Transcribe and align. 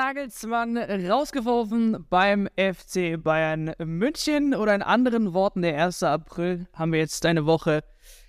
Nagelsmann 0.00 0.78
rausgeworfen 0.78 2.06
beim 2.08 2.48
FC 2.56 3.22
Bayern 3.22 3.74
München 3.84 4.54
oder 4.54 4.74
in 4.74 4.80
anderen 4.80 5.34
Worten, 5.34 5.60
der 5.60 5.76
1. 5.76 6.02
April 6.04 6.66
haben 6.72 6.92
wir 6.92 7.00
jetzt 7.00 7.26
eine 7.26 7.44
Woche 7.44 7.84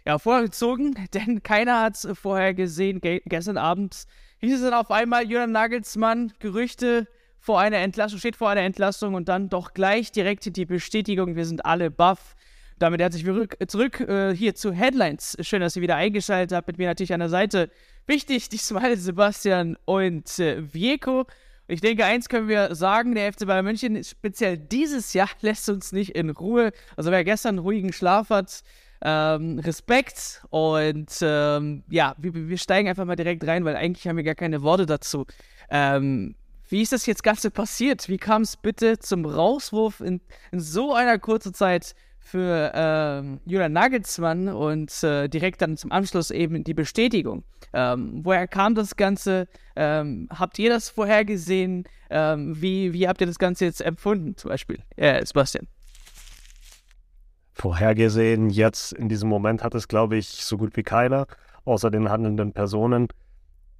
ja, 0.06 0.20
vorgezogen, 0.20 0.98
denn 1.14 1.44
keiner 1.44 1.82
hat 1.82 1.96
es 1.96 2.10
vorher 2.20 2.54
gesehen. 2.54 3.00
Ge 3.00 3.22
gestern 3.24 3.56
Abend 3.56 4.04
hieß 4.40 4.56
es 4.56 4.62
dann 4.64 4.74
auf 4.74 4.92
einmal, 4.92 5.24
Julian 5.24 5.54
Nagelsmann, 5.54 6.34
Gerüchte 6.40 7.08
vor 7.40 7.62
einer 7.62 7.78
Entlassung, 7.78 8.20
steht 8.20 8.36
vor 8.36 8.50
einer 8.50 8.64
Entlassung 8.64 9.14
und 9.14 9.30
dann 9.30 9.48
doch 9.48 9.74
gleich 9.74 10.12
direkt 10.12 10.54
die 10.54 10.66
Bestätigung, 10.66 11.38
wir 11.38 11.46
sind 11.46 11.66
alle 11.66 11.90
baff. 11.90 12.36
Damit 12.80 13.00
herzlich 13.00 13.24
zurück, 13.24 13.56
zurück 13.68 14.02
äh, 14.02 14.36
hier 14.36 14.56
zu 14.56 14.74
Headlines. 14.74 15.38
Schön, 15.40 15.62
dass 15.62 15.78
ihr 15.78 15.82
wieder 15.82 15.96
eingeschaltet 15.96 16.54
habt. 16.54 16.68
Mit 16.68 16.80
mir 16.80 16.88
natürlich 16.88 17.14
an 17.14 17.22
der 17.22 17.30
Seite. 17.30 17.70
Wichtig, 18.08 18.50
diesmal 18.50 18.98
Sebastian 18.98 19.78
und 19.86 20.38
äh, 20.38 20.74
Vieko. 20.74 21.28
Ich 21.72 21.80
denke, 21.80 22.04
eins 22.04 22.28
können 22.28 22.50
wir 22.50 22.76
sagen, 22.76 23.16
der 23.16 23.32
FC 23.32 23.48
Bayern 23.48 23.64
München, 23.64 24.04
speziell 24.04 24.58
dieses 24.58 25.14
Jahr, 25.14 25.30
lässt 25.42 25.70
uns 25.70 25.94
nicht 25.94 26.10
in 26.18 26.30
Ruhe. 26.30 26.74
Also 26.98 27.12
wer 27.12 27.24
gestern 27.24 27.60
ruhigen 27.60 27.94
Schlaf 27.94 28.30
hat, 28.30 28.62
ähm, 29.02 29.58
Respekt 29.58 30.44
und 30.50 31.10
ähm, 31.22 31.84
ja, 31.90 32.14
wir, 32.18 32.34
wir, 32.50 32.58
steigen 32.58 32.90
einfach 32.90 33.06
mal 33.06 33.16
direkt 33.16 33.48
rein, 33.48 33.64
weil 33.64 33.78
eigentlich 33.78 34.06
haben 34.06 34.18
wir 34.18 34.26
gar 34.26 34.36
keine 34.36 34.64
Worte 34.64 34.86
dazu. 34.86 35.26
Ähm, 35.70 36.36
wie 36.68 36.82
ist 36.82 36.92
das 36.92 37.06
jetzt 37.06 37.24
Ganze 37.24 37.52
passiert? 37.52 38.10
Wie 38.10 38.18
kam 38.18 38.42
es 38.42 38.58
bitte 38.58 39.00
zum 39.00 39.26
Rauswurf 39.26 40.02
in, 40.02 40.20
in 40.52 40.60
so 40.60 40.94
einer 40.94 41.20
kurzen 41.20 41.54
Zeit 41.54 41.96
für 42.22 42.72
ähm, 42.74 43.42
Julian 43.46 43.74
Nagelsmann 43.74 44.48
und 44.48 45.04
äh, 45.04 45.28
direkt 45.28 45.62
dann 45.62 45.76
zum 45.76 45.92
Anschluss 45.92 46.32
eben 46.32 46.64
die 46.64 46.74
Bestätigung. 46.74 47.44
Ähm, 47.74 48.22
woher 48.24 48.48
kam 48.48 48.76
das 48.76 48.96
Ganze? 48.96 49.48
Ähm, 49.76 50.30
habt 50.32 50.58
ihr 50.60 50.70
das 50.70 50.90
vorhergesehen? 50.90 51.84
Ähm, 52.10 52.62
wie, 52.62 52.94
wie 52.94 53.08
habt 53.08 53.20
ihr 53.22 53.28
das 53.28 53.40
Ganze 53.40 53.66
jetzt 53.66 53.82
empfunden, 53.82 54.38
zum 54.38 54.50
Beispiel? 54.50 54.80
Äh, 54.96 55.26
Sebastian. 55.26 55.68
Vorhergesehen, 57.54 58.50
jetzt 58.50 58.94
in 58.94 59.10
diesem 59.10 59.28
Moment 59.28 59.64
hat 59.64 59.76
es, 59.76 59.88
glaube 59.88 60.16
ich, 60.16 60.28
so 60.28 60.58
gut 60.58 60.78
wie 60.78 60.84
keiner, 60.84 61.28
außer 61.66 61.92
den 61.92 62.10
handelnden 62.10 62.54
Personen 62.54 63.08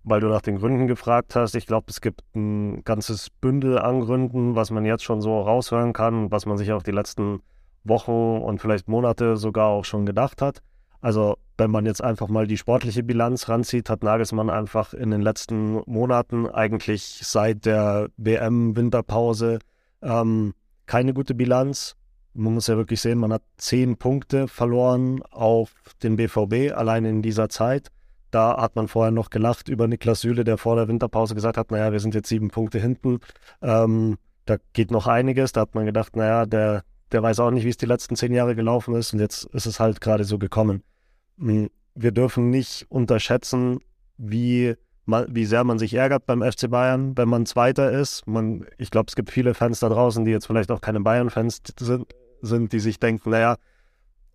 weil 0.04 0.20
du 0.20 0.28
nach 0.28 0.42
den 0.42 0.58
Gründen 0.58 0.88
gefragt 0.88 1.36
hast. 1.36 1.56
Ich 1.56 1.68
glaube, 1.68 1.86
es 1.90 2.02
gibt 2.02 2.22
ein 2.36 2.84
ganzes 2.84 3.30
Bündel 3.30 3.78
an 3.78 4.02
Gründen, 4.02 4.56
was 4.56 4.72
man 4.72 4.86
jetzt 4.86 5.04
schon 5.04 5.22
so 5.22 5.40
raushören 5.42 5.94
kann, 5.94 6.32
was 6.32 6.46
man 6.46 6.58
sich 6.58 6.72
auch 6.72 6.84
die 6.84 6.92
letzten 6.92 7.42
Wochen 7.84 8.42
und 8.42 8.60
vielleicht 8.60 8.88
Monate 8.88 9.38
sogar 9.38 9.68
auch 9.68 9.86
schon 9.86 10.06
gedacht 10.06 10.42
hat. 10.42 10.62
Also 11.02 11.38
wenn 11.58 11.72
man 11.72 11.86
jetzt 11.86 12.04
einfach 12.04 12.28
mal 12.28 12.48
die 12.48 12.58
sportliche 12.58 13.04
Bilanz 13.04 13.50
ranzieht, 13.50 13.90
hat 13.90 14.04
Nagelsmann 14.04 14.50
einfach 14.50 14.94
in 14.94 15.12
den 15.12 15.22
letzten 15.22 15.82
Monaten 15.86 16.48
eigentlich 16.48 17.22
seit 17.24 17.66
der 17.66 18.10
WM-Winterpause 18.18 19.60
ähm, 20.02 20.54
keine 20.86 21.14
gute 21.14 21.34
Bilanz. 21.36 21.96
Man 22.34 22.54
muss 22.54 22.68
ja 22.68 22.78
wirklich 22.78 23.02
sehen, 23.02 23.20
man 23.20 23.34
hat 23.34 23.44
zehn 23.58 23.98
Punkte 23.98 24.48
verloren 24.48 25.22
auf 25.32 25.74
den 26.02 26.16
BVB 26.16 26.74
allein 26.76 27.06
in 27.06 27.22
dieser 27.22 27.50
Zeit. 27.50 27.90
Da 28.32 28.58
hat 28.62 28.76
man 28.76 28.88
vorher 28.88 29.12
noch 29.12 29.30
gelacht 29.30 29.68
über 29.68 29.88
Niklas 29.88 30.22
Süle, 30.22 30.44
der 30.44 30.58
vor 30.58 30.78
der 30.78 30.88
Winterpause 30.88 31.36
gesagt 31.36 31.58
hat, 31.58 31.72
naja, 31.72 31.92
wir 31.92 32.00
sind 32.00 32.16
jetzt 32.16 32.30
sieben 32.30 32.50
Punkte 32.50 32.80
hinten. 32.80 33.20
Ähm, 33.62 34.18
da 34.46 34.58
geht 34.74 34.90
noch 34.90 35.08
einiges. 35.08 35.52
Da 35.52 35.62
hat 35.62 35.76
man 35.76 35.86
gedacht, 35.86 36.16
naja, 36.16 36.46
der, 36.46 36.84
der 37.12 37.24
weiß 37.24 37.40
auch 37.40 37.52
nicht, 37.52 37.66
wie 37.66 37.70
es 37.70 37.78
die 37.78 37.86
letzten 37.86 38.16
zehn 38.16 38.34
Jahre 38.34 38.56
gelaufen 38.56 38.96
ist. 38.96 39.14
Und 39.14 39.20
jetzt 39.20 39.46
ist 39.46 39.66
es 39.66 39.80
halt 39.80 40.02
gerade 40.02 40.24
so 40.24 40.38
gekommen. 40.38 40.84
Hm, 41.40 41.70
wir 41.96 42.12
dürfen 42.12 42.50
nicht 42.50 42.86
unterschätzen, 42.90 43.80
wie, 44.18 44.76
wie 45.06 45.46
sehr 45.46 45.64
man 45.64 45.80
sich 45.80 45.94
ärgert 45.94 46.26
beim 46.26 46.42
FC 46.42 46.70
Bayern, 46.70 47.18
wenn 47.18 47.28
man 47.28 47.46
Zweiter 47.46 47.92
ist. 47.92 48.28
Man, 48.28 48.66
ich 48.78 48.92
glaube, 48.92 49.08
es 49.10 49.16
gibt 49.16 49.32
viele 49.32 49.54
Fans 49.54 49.80
da 49.80 49.90
draußen, 49.90 50.24
die 50.26 50.32
jetzt 50.32 50.48
vielleicht 50.48 50.72
auch 50.72 50.82
keine 50.82 51.02
Bayern-Fans 51.02 51.62
sind, 51.80 52.08
sind, 52.42 52.74
die 52.74 52.80
sich 52.80 53.00
denken, 53.00 53.30
naja, 53.30 53.58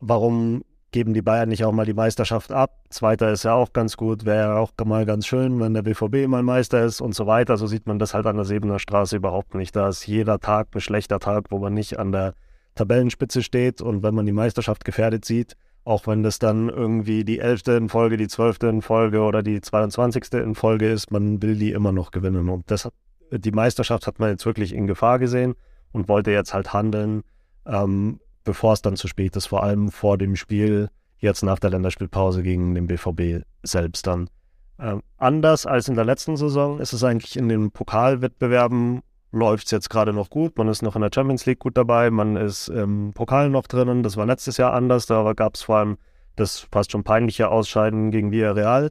warum 0.00 0.62
geben 0.92 1.14
die 1.14 1.22
Bayern 1.22 1.48
nicht 1.48 1.64
auch 1.64 1.72
mal 1.72 1.84
die 1.84 1.94
Meisterschaft 1.94 2.52
ab. 2.52 2.78
Zweiter 2.88 3.30
ist 3.30 3.42
ja 3.42 3.52
auch 3.52 3.72
ganz 3.72 3.96
gut, 3.96 4.24
wäre 4.24 4.38
ja 4.38 4.56
auch 4.56 4.72
mal 4.84 5.04
ganz 5.04 5.26
schön, 5.26 5.60
wenn 5.60 5.74
der 5.74 5.82
BVB 5.82 6.26
mal 6.28 6.42
Meister 6.42 6.84
ist 6.84 7.00
und 7.00 7.14
so 7.14 7.26
weiter. 7.26 7.56
So 7.56 7.66
sieht 7.66 7.86
man 7.86 7.98
das 7.98 8.14
halt 8.14 8.26
an 8.26 8.36
der 8.36 8.44
Sebener 8.44 8.78
Straße 8.78 9.16
überhaupt 9.16 9.54
nicht. 9.54 9.74
Da 9.76 9.88
ist 9.88 10.06
jeder 10.06 10.38
Tag 10.38 10.68
ein 10.74 10.80
schlechter 10.80 11.18
Tag, 11.18 11.50
wo 11.50 11.58
man 11.58 11.74
nicht 11.74 11.98
an 11.98 12.12
der 12.12 12.34
Tabellenspitze 12.76 13.42
steht 13.42 13.82
und 13.82 14.02
wenn 14.02 14.14
man 14.14 14.26
die 14.26 14.32
Meisterschaft 14.32 14.84
gefährdet 14.84 15.24
sieht, 15.24 15.56
auch 15.84 16.06
wenn 16.06 16.22
das 16.22 16.38
dann 16.38 16.68
irgendwie 16.68 17.24
die 17.24 17.38
elfte 17.38 17.72
in 17.72 17.88
Folge, 17.88 18.16
die 18.16 18.28
zwölfte 18.28 18.66
in 18.68 18.82
Folge 18.82 19.20
oder 19.20 19.42
die 19.42 19.60
22. 19.60 20.32
in 20.34 20.54
Folge 20.54 20.90
ist, 20.90 21.10
man 21.10 21.42
will 21.42 21.56
die 21.56 21.72
immer 21.72 21.92
noch 21.92 22.10
gewinnen. 22.10 22.48
Und 22.48 22.70
das, 22.70 22.88
die 23.30 23.52
Meisterschaft 23.52 24.06
hat 24.06 24.18
man 24.18 24.30
jetzt 24.30 24.46
wirklich 24.46 24.74
in 24.74 24.86
Gefahr 24.86 25.18
gesehen 25.18 25.54
und 25.92 26.08
wollte 26.08 26.32
jetzt 26.32 26.54
halt 26.54 26.72
handeln. 26.72 27.22
Ähm, 27.66 28.20
bevor 28.42 28.72
es 28.72 28.82
dann 28.82 28.96
zu 28.96 29.06
spät 29.06 29.36
ist, 29.36 29.46
vor 29.46 29.62
allem 29.62 29.90
vor 29.90 30.18
dem 30.18 30.34
Spiel 30.36 30.90
jetzt 31.18 31.42
nach 31.42 31.58
der 31.58 31.70
Länderspielpause 31.70 32.42
gegen 32.42 32.74
den 32.74 32.86
BVB 32.86 33.44
selbst 33.62 34.06
dann. 34.06 34.28
Ähm, 34.78 35.02
anders 35.16 35.66
als 35.66 35.88
in 35.88 35.94
der 35.94 36.04
letzten 36.04 36.36
Saison 36.36 36.80
ist 36.80 36.92
es 36.92 37.02
eigentlich 37.04 37.36
in 37.36 37.48
den 37.48 37.70
Pokalwettbewerben 37.70 39.02
läuft 39.32 39.66
es 39.66 39.70
jetzt 39.70 39.90
gerade 39.90 40.12
noch 40.12 40.30
gut. 40.30 40.56
Man 40.58 40.68
ist 40.68 40.82
noch 40.82 40.96
in 40.96 41.02
der 41.02 41.10
Champions 41.14 41.46
League 41.46 41.58
gut 41.58 41.76
dabei, 41.76 42.10
man 42.10 42.36
ist 42.36 42.68
im 42.68 43.12
Pokal 43.12 43.50
noch 43.50 43.66
drinnen. 43.66 44.02
Das 44.02 44.16
war 44.16 44.26
letztes 44.26 44.56
Jahr 44.56 44.72
anders, 44.72 45.06
da 45.06 45.32
gab 45.32 45.54
es 45.54 45.62
vor 45.62 45.76
allem 45.76 45.98
das 46.36 46.66
fast 46.70 46.92
schon 46.92 47.04
peinliche 47.04 47.48
Ausscheiden 47.48 48.10
gegen 48.10 48.30
Villarreal. 48.30 48.90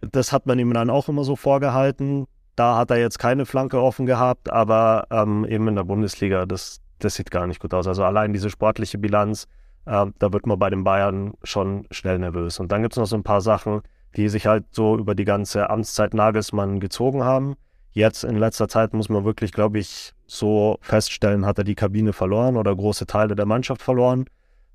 Das 0.00 0.32
hat 0.32 0.46
man 0.46 0.58
ihm 0.58 0.72
dann 0.72 0.88
auch 0.88 1.08
immer 1.08 1.24
so 1.24 1.36
vorgehalten. 1.36 2.26
Da 2.56 2.76
hat 2.76 2.90
er 2.90 2.98
jetzt 2.98 3.18
keine 3.18 3.46
Flanke 3.46 3.80
offen 3.80 4.06
gehabt, 4.06 4.50
aber 4.50 5.06
ähm, 5.10 5.44
eben 5.44 5.68
in 5.68 5.76
der 5.76 5.84
Bundesliga, 5.84 6.46
das, 6.46 6.80
das 6.98 7.14
sieht 7.14 7.30
gar 7.30 7.46
nicht 7.46 7.60
gut 7.60 7.74
aus. 7.74 7.86
Also 7.86 8.04
allein 8.04 8.32
diese 8.32 8.50
sportliche 8.50 8.98
Bilanz, 8.98 9.46
äh, 9.86 10.06
da 10.18 10.32
wird 10.32 10.46
man 10.46 10.58
bei 10.58 10.70
den 10.70 10.84
Bayern 10.84 11.34
schon 11.42 11.86
schnell 11.90 12.18
nervös. 12.18 12.58
Und 12.60 12.72
dann 12.72 12.82
gibt 12.82 12.94
es 12.94 12.98
noch 12.98 13.06
so 13.06 13.16
ein 13.16 13.22
paar 13.22 13.40
Sachen, 13.40 13.82
die 14.16 14.28
sich 14.28 14.46
halt 14.46 14.64
so 14.72 14.96
über 14.96 15.14
die 15.14 15.24
ganze 15.24 15.70
Amtszeit 15.70 16.14
Nagelsmann 16.14 16.80
gezogen 16.80 17.24
haben. 17.24 17.56
Jetzt 17.92 18.24
in 18.24 18.36
letzter 18.36 18.68
Zeit 18.68 18.94
muss 18.94 19.08
man 19.08 19.24
wirklich, 19.24 19.52
glaube 19.52 19.78
ich, 19.78 20.12
so 20.26 20.78
feststellen, 20.80 21.44
hat 21.44 21.58
er 21.58 21.64
die 21.64 21.74
Kabine 21.74 22.12
verloren 22.12 22.56
oder 22.56 22.74
große 22.74 23.06
Teile 23.06 23.34
der 23.34 23.46
Mannschaft 23.46 23.82
verloren. 23.82 24.26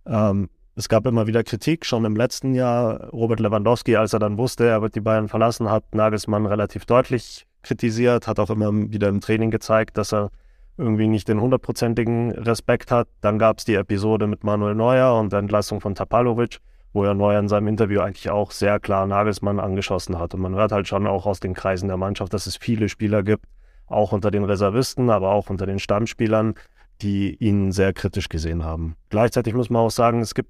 Ähm, 0.05 0.49
es 0.75 0.89
gab 0.89 1.05
immer 1.05 1.25
wieder 1.25 1.43
Kritik, 1.43 1.85
schon 1.85 2.03
im 2.03 2.17
letzten 2.17 2.53
Jahr. 2.53 3.09
Robert 3.11 3.39
Lewandowski, 3.39 3.95
als 3.95 4.11
er 4.11 4.19
dann 4.19 4.37
wusste, 4.37 4.67
er 4.67 4.81
wird 4.81 4.95
die 4.95 5.01
Bayern 5.01 5.29
verlassen, 5.29 5.71
hat 5.71 5.95
Nagelsmann 5.95 6.45
relativ 6.45 6.85
deutlich 6.85 7.47
kritisiert, 7.63 8.27
hat 8.27 8.39
auch 8.39 8.49
immer 8.49 8.71
wieder 8.73 9.07
im 9.07 9.21
Training 9.21 9.51
gezeigt, 9.51 9.97
dass 9.97 10.13
er 10.13 10.31
irgendwie 10.77 11.07
nicht 11.07 11.29
den 11.29 11.39
hundertprozentigen 11.39 12.31
Respekt 12.31 12.91
hat. 12.91 13.07
Dann 13.21 13.39
gab 13.39 13.59
es 13.59 13.65
die 13.65 13.75
Episode 13.75 14.27
mit 14.27 14.43
Manuel 14.43 14.75
Neuer 14.75 15.17
und 15.17 15.31
der 15.31 15.39
Entlassung 15.39 15.79
von 15.79 15.95
Tapalovic, 15.95 16.59
wo 16.95 17.03
er 17.03 17.13
Neuer 17.13 17.39
in 17.39 17.49
seinem 17.49 17.67
Interview 17.67 17.99
eigentlich 17.99 18.29
auch 18.29 18.51
sehr 18.51 18.79
klar 18.79 19.05
Nagelsmann 19.05 19.59
angeschossen 19.59 20.17
hat. 20.17 20.33
Und 20.33 20.39
man 20.39 20.55
hört 20.55 20.71
halt 20.71 20.87
schon 20.87 21.07
auch 21.07 21.25
aus 21.25 21.41
den 21.41 21.53
Kreisen 21.53 21.89
der 21.89 21.97
Mannschaft, 21.97 22.33
dass 22.33 22.47
es 22.47 22.55
viele 22.55 22.87
Spieler 22.87 23.21
gibt, 23.21 23.45
auch 23.85 24.13
unter 24.13 24.31
den 24.31 24.45
Reservisten, 24.45 25.09
aber 25.09 25.31
auch 25.31 25.49
unter 25.49 25.65
den 25.65 25.77
Stammspielern, 25.77 26.55
die 27.01 27.35
ihn 27.35 27.73
sehr 27.73 27.91
kritisch 27.91 28.29
gesehen 28.29 28.63
haben. 28.63 28.95
Gleichzeitig 29.09 29.53
muss 29.53 29.69
man 29.69 29.81
auch 29.81 29.91
sagen, 29.91 30.21
es 30.21 30.33
gibt 30.33 30.49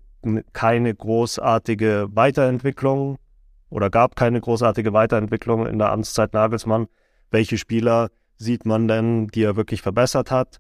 keine 0.54 0.94
großartige 0.94 2.10
Weiterentwicklung 2.12 3.18
oder 3.72 3.90
gab 3.90 4.16
keine 4.16 4.40
großartige 4.40 4.94
Weiterentwicklung 4.94 5.66
in 5.66 5.80
der 5.80 5.92
Amtszeit 5.92 6.34
Nagelsmann. 6.34 6.86
Welche 7.32 7.58
Spieler 7.58 8.10
sieht 8.38 8.68
man 8.68 8.88
denn, 8.88 9.30
die 9.30 9.42
er 9.42 9.56
wirklich 9.56 9.82
verbessert 9.82 10.30
hat. 10.30 10.60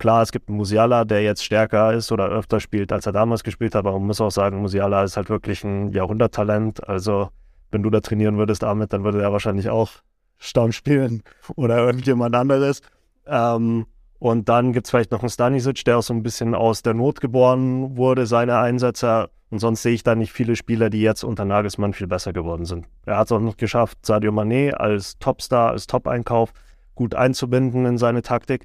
Klar, 0.00 0.22
es 0.22 0.32
gibt 0.32 0.48
einen 0.48 0.56
Musiala, 0.56 1.04
der 1.04 1.22
jetzt 1.22 1.44
stärker 1.44 1.92
ist 1.92 2.10
oder 2.10 2.30
öfter 2.30 2.58
spielt, 2.58 2.90
als 2.90 3.04
er 3.04 3.12
damals 3.12 3.44
gespielt 3.44 3.74
hat, 3.74 3.80
aber 3.80 3.92
man 3.92 4.06
muss 4.06 4.22
auch 4.22 4.30
sagen, 4.30 4.62
Musiala 4.62 5.04
ist 5.04 5.18
halt 5.18 5.28
wirklich 5.28 5.62
ein 5.62 5.92
Jahrhunderttalent. 5.92 6.88
Also, 6.88 7.28
wenn 7.70 7.82
du 7.82 7.90
da 7.90 8.00
trainieren 8.00 8.38
würdest, 8.38 8.62
damit, 8.62 8.94
dann 8.94 9.04
würde 9.04 9.20
er 9.20 9.30
wahrscheinlich 9.30 9.68
auch 9.68 9.90
Stamm 10.38 10.72
spielen 10.72 11.22
oder 11.54 11.76
irgendjemand 11.76 12.34
anderes. 12.34 12.80
Ähm, 13.26 13.84
und 14.18 14.48
dann 14.48 14.72
gibt 14.72 14.86
es 14.86 14.90
vielleicht 14.90 15.10
noch 15.10 15.20
einen 15.20 15.28
Stanisic, 15.28 15.84
der 15.84 15.98
auch 15.98 16.02
so 16.02 16.14
ein 16.14 16.22
bisschen 16.22 16.54
aus 16.54 16.80
der 16.80 16.94
Not 16.94 17.20
geboren 17.20 17.98
wurde, 17.98 18.24
seine 18.24 18.56
Einsätze. 18.56 19.28
Und 19.50 19.58
sonst 19.58 19.82
sehe 19.82 19.92
ich 19.92 20.02
da 20.02 20.14
nicht 20.14 20.32
viele 20.32 20.56
Spieler, 20.56 20.88
die 20.88 21.02
jetzt 21.02 21.24
unter 21.24 21.44
Nagelsmann 21.44 21.92
viel 21.92 22.06
besser 22.06 22.32
geworden 22.32 22.64
sind. 22.64 22.86
Er 23.04 23.18
hat 23.18 23.26
es 23.26 23.32
auch 23.32 23.40
noch 23.40 23.58
geschafft, 23.58 23.98
Sadio 24.06 24.32
Mané 24.32 24.70
als 24.70 25.18
Topstar, 25.18 25.72
als 25.72 25.86
Top-Einkauf 25.86 26.54
gut 26.94 27.14
einzubinden 27.14 27.84
in 27.84 27.98
seine 27.98 28.22
Taktik. 28.22 28.64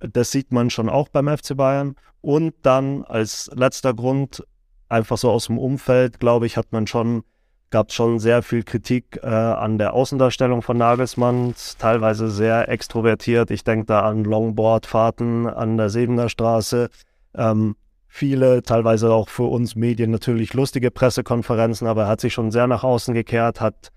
Das 0.00 0.30
sieht 0.30 0.52
man 0.52 0.70
schon 0.70 0.88
auch 0.88 1.08
beim 1.08 1.28
FC 1.28 1.56
Bayern. 1.56 1.96
Und 2.20 2.54
dann 2.62 3.04
als 3.04 3.50
letzter 3.54 3.94
Grund, 3.94 4.44
einfach 4.88 5.18
so 5.18 5.30
aus 5.30 5.46
dem 5.46 5.58
Umfeld, 5.58 6.20
glaube 6.20 6.46
ich, 6.46 6.56
hat 6.56 6.72
man 6.72 6.86
schon, 6.86 7.22
gab 7.70 7.88
es 7.88 7.94
schon 7.94 8.18
sehr 8.18 8.42
viel 8.42 8.62
Kritik 8.62 9.20
äh, 9.22 9.26
an 9.26 9.78
der 9.78 9.94
Außendarstellung 9.94 10.62
von 10.62 10.76
Nagelsmann, 10.76 11.54
teilweise 11.78 12.30
sehr 12.30 12.68
extrovertiert. 12.68 13.50
Ich 13.50 13.64
denke 13.64 13.86
da 13.86 14.00
an 14.02 14.24
Longboardfahrten 14.24 15.46
an 15.46 15.76
der 15.76 15.90
Sebener 15.90 16.28
Straße. 16.28 16.88
Ähm, 17.34 17.76
viele, 18.06 18.62
teilweise 18.62 19.12
auch 19.12 19.28
für 19.28 19.44
uns 19.44 19.76
Medien 19.76 20.10
natürlich 20.10 20.54
lustige 20.54 20.90
Pressekonferenzen, 20.90 21.86
aber 21.86 22.02
er 22.02 22.08
hat 22.08 22.20
sich 22.20 22.32
schon 22.32 22.50
sehr 22.50 22.66
nach 22.66 22.84
außen 22.84 23.12
gekehrt, 23.14 23.60
hat 23.60 23.92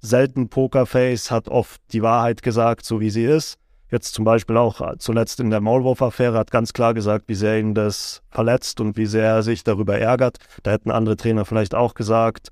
selten 0.00 0.48
Pokerface, 0.48 1.30
hat 1.30 1.48
oft 1.48 1.80
die 1.92 2.02
Wahrheit 2.02 2.42
gesagt, 2.42 2.84
so 2.84 3.00
wie 3.00 3.10
sie 3.10 3.24
ist. 3.24 3.58
Jetzt 3.90 4.14
zum 4.14 4.24
Beispiel 4.24 4.56
auch 4.56 4.80
äh, 4.80 4.98
zuletzt 4.98 5.40
in 5.40 5.50
der 5.50 5.60
Maulwurf-Affäre 5.60 6.36
hat 6.36 6.50
ganz 6.50 6.72
klar 6.72 6.92
gesagt, 6.92 7.24
wie 7.28 7.34
sehr 7.34 7.58
ihn 7.58 7.74
das 7.74 8.22
verletzt 8.30 8.80
und 8.80 8.96
wie 8.96 9.06
sehr 9.06 9.24
er 9.24 9.42
sich 9.42 9.64
darüber 9.64 9.98
ärgert. 9.98 10.38
Da 10.62 10.72
hätten 10.72 10.90
andere 10.90 11.16
Trainer 11.16 11.44
vielleicht 11.44 11.74
auch 11.74 11.94
gesagt, 11.94 12.48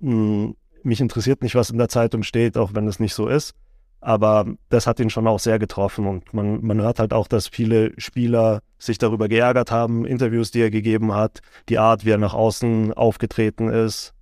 hm, 0.00 0.56
mich 0.82 1.00
interessiert 1.00 1.42
nicht, 1.42 1.54
was 1.54 1.70
in 1.70 1.78
der 1.78 1.88
Zeitung 1.88 2.22
steht, 2.22 2.56
auch 2.56 2.74
wenn 2.74 2.88
es 2.88 2.98
nicht 2.98 3.14
so 3.14 3.28
ist. 3.28 3.54
Aber 4.00 4.46
das 4.70 4.86
hat 4.86 4.98
ihn 4.98 5.10
schon 5.10 5.26
auch 5.26 5.38
sehr 5.38 5.58
getroffen 5.58 6.06
und 6.06 6.32
man, 6.32 6.64
man 6.64 6.80
hört 6.80 6.98
halt 6.98 7.12
auch, 7.12 7.28
dass 7.28 7.48
viele 7.48 7.92
Spieler 7.98 8.60
sich 8.78 8.96
darüber 8.96 9.28
geärgert 9.28 9.70
haben, 9.70 10.06
Interviews, 10.06 10.50
die 10.50 10.62
er 10.62 10.70
gegeben 10.70 11.14
hat, 11.14 11.40
die 11.68 11.78
Art, 11.78 12.06
wie 12.06 12.10
er 12.10 12.18
nach 12.18 12.32
außen 12.32 12.94
aufgetreten 12.94 13.68
ist, 13.68 14.14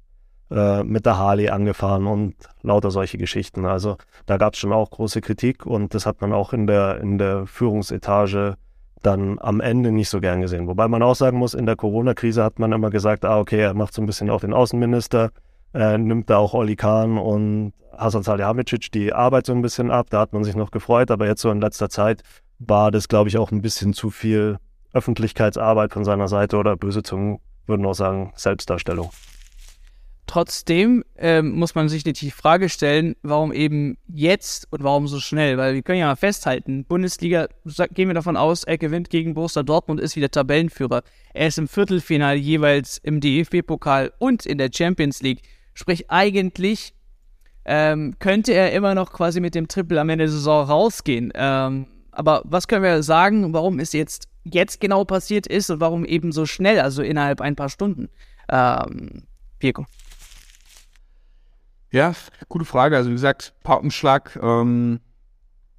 äh, 0.50 0.83
mit 0.83 1.06
der 1.06 1.19
Harley 1.19 1.49
angefahren 1.49 2.06
und 2.06 2.35
lauter 2.62 2.91
solche 2.91 3.19
Geschichten. 3.19 3.67
Also 3.67 3.97
da 4.27 4.37
gab 4.37 4.55
es 4.55 4.61
schon 4.61 4.73
auch 4.73 4.91
große 4.91 5.21
Kritik 5.21 5.67
und 5.67 5.95
das 5.95 6.06
hat 6.06 6.21
man 6.21 6.33
auch 6.33 6.53
in 6.53 6.67
der, 6.67 7.00
in 7.00 7.19
der 7.19 7.47
Führungsetage 7.47 8.55
dann 9.03 9.39
am 9.39 9.61
Ende 9.61 9.93
nicht 9.93 10.09
so 10.09 10.21
gern 10.21 10.41
gesehen. 10.41 10.67
Wobei 10.67 10.89
man 10.89 11.03
auch 11.03 11.15
sagen 11.15 11.39
muss, 11.39 11.55
in 11.55 11.67
der 11.67 11.77
Corona-Krise 11.77 12.43
hat 12.43 12.59
man 12.59 12.73
immer 12.73 12.91
gesagt, 12.91 13.25
ah, 13.25 13.39
okay, 13.39 13.61
er 13.61 13.75
macht 13.75 13.95
so 13.95 14.03
ein 14.03 14.06
bisschen 14.06 14.31
auch 14.31 14.41
den 14.41 14.53
Außenminister, 14.53 15.31
äh, 15.75 15.99
nimmt 15.99 16.31
da 16.31 16.39
auch 16.39 16.55
Oli 16.55 16.77
Kahn 16.77 17.19
und 17.19 17.73
Hasan 17.97 18.23
Salihamidzic 18.23 18.93
die 18.93 19.12
Arbeit 19.12 19.47
so 19.47 19.53
ein 19.53 19.62
bisschen 19.62 19.91
ab. 19.91 20.06
Da 20.11 20.21
hat 20.21 20.33
man 20.33 20.45
sich 20.45 20.56
noch 20.56 20.71
gefreut, 20.71 21.11
aber 21.11 21.27
jetzt 21.27 21.43
so 21.43 21.50
in 21.50 21.61
letzter 21.61 21.89
Zeit 21.89 22.23
war 22.59 22.91
das, 22.91 23.09
glaube 23.09 23.29
ich, 23.29 23.39
auch 23.39 23.53
ein 23.53 23.62
bisschen 23.62 23.93
zu 23.93 24.11
viel 24.11 24.59
Öffentlichkeitsarbeit 24.93 25.93
von 25.93 26.05
seiner 26.05 26.29
Seite 26.29 26.56
oder 26.56 26.77
böse 26.77 27.03
Zungen 27.03 27.39
würden 27.67 27.85
auch 27.87 27.95
sagen, 27.95 28.33
Selbstdarstellung. 28.35 29.11
Trotzdem 30.29 31.05
ähm, 31.17 31.53
muss 31.53 31.75
man 31.75 31.89
sich 31.89 32.05
die 32.05 32.31
Frage 32.31 32.69
stellen, 32.69 33.17
warum 33.23 33.51
eben 33.51 33.97
jetzt 34.09 34.71
und 34.71 34.85
warum 34.85 35.09
so 35.09 35.21
schnell? 35.21 35.57
Weil 35.57 35.73
wir 35.73 35.83
können 35.83 36.01
ja 36.01 36.07
mal 36.07 36.17
festhalten, 36.17 36.85
Bundesliga, 36.85 37.49
gehen 37.95 38.09
wir 38.09 38.15
davon 38.15 38.37
aus, 38.37 38.63
er 38.65 38.77
gewinnt 38.77 39.09
gegen 39.09 39.33
Borussia 39.33 39.63
Dortmund, 39.63 40.01
ist 40.01 40.17
wieder 40.17 40.31
Tabellenführer. 40.31 41.03
Er 41.33 41.47
ist 41.47 41.57
im 41.57 41.67
Viertelfinale 41.67 42.39
jeweils 42.39 42.99
im 42.99 43.21
DFB-Pokal 43.21 44.13
und 44.19 44.45
in 44.45 44.59
der 44.59 44.69
Champions 44.71 45.23
League. 45.23 45.41
Sprich, 45.73 46.11
eigentlich 46.11 46.93
ähm, 47.65 48.15
könnte 48.19 48.53
er 48.53 48.73
immer 48.73 48.95
noch 48.95 49.15
quasi 49.15 49.41
mit 49.41 49.55
dem 49.55 49.67
Triple 49.67 49.99
am 49.99 50.11
Ende 50.11 50.27
der 50.27 50.33
Saison 50.33 50.67
rausgehen. 50.67 51.33
Ähm, 51.35 51.87
aber 52.13 52.43
was 52.45 52.69
können 52.69 52.83
wir 52.83 53.03
sagen, 53.03 53.55
warum 53.55 53.81
es 53.81 53.95
jetzt, 53.95 54.29
jetzt 54.45 54.79
genau 54.79 55.07
passiert 55.07 55.47
ist 55.47 55.71
und 55.71 55.81
warum 55.81 56.05
eben 56.05 56.33
so 56.33 56.45
schnell, 56.45 56.81
also 56.81 57.03
innerhalb 57.03 57.41
ein 57.41 57.57
paar 57.57 57.71
Stunden? 57.71 58.11
Ähm, 58.51 59.23
Pirko. 59.59 59.87
Ja, 61.90 62.12
gute 62.49 62.64
Frage. 62.64 62.96
Also 62.96 63.08
wie 63.08 63.14
gesagt, 63.14 63.55
Paukenschlag, 63.62 64.38
ähm, 64.43 65.00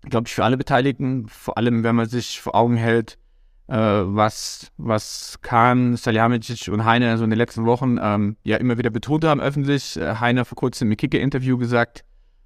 glaube 0.01 0.27
ich, 0.27 0.33
für 0.33 0.44
alle 0.44 0.57
Beteiligten, 0.57 1.27
vor 1.27 1.57
allem 1.57 1.83
wenn 1.83 1.95
man 1.95 2.07
sich 2.07 2.41
vor 2.41 2.56
Augen 2.56 2.77
hält, 2.77 3.17
äh, 3.67 3.75
was, 3.75 4.71
was 4.77 5.38
Kahn, 5.41 5.95
Salihamidzic 5.95 6.69
und 6.73 6.85
Heine 6.85 7.17
so 7.17 7.23
in 7.23 7.29
den 7.29 7.38
letzten 7.38 7.65
Wochen 7.65 8.00
ähm, 8.01 8.38
ja 8.44 8.57
immer 8.57 8.79
wieder 8.79 8.89
betont 8.89 9.23
haben 9.23 9.39
öffentlich. 9.39 9.97
Äh, 9.97 10.15
Heine 10.15 10.45
vor 10.45 10.56
kurzem 10.56 10.91
im 10.91 10.97
Kicker-Interview 10.97 11.57
gesagt, 11.59 12.03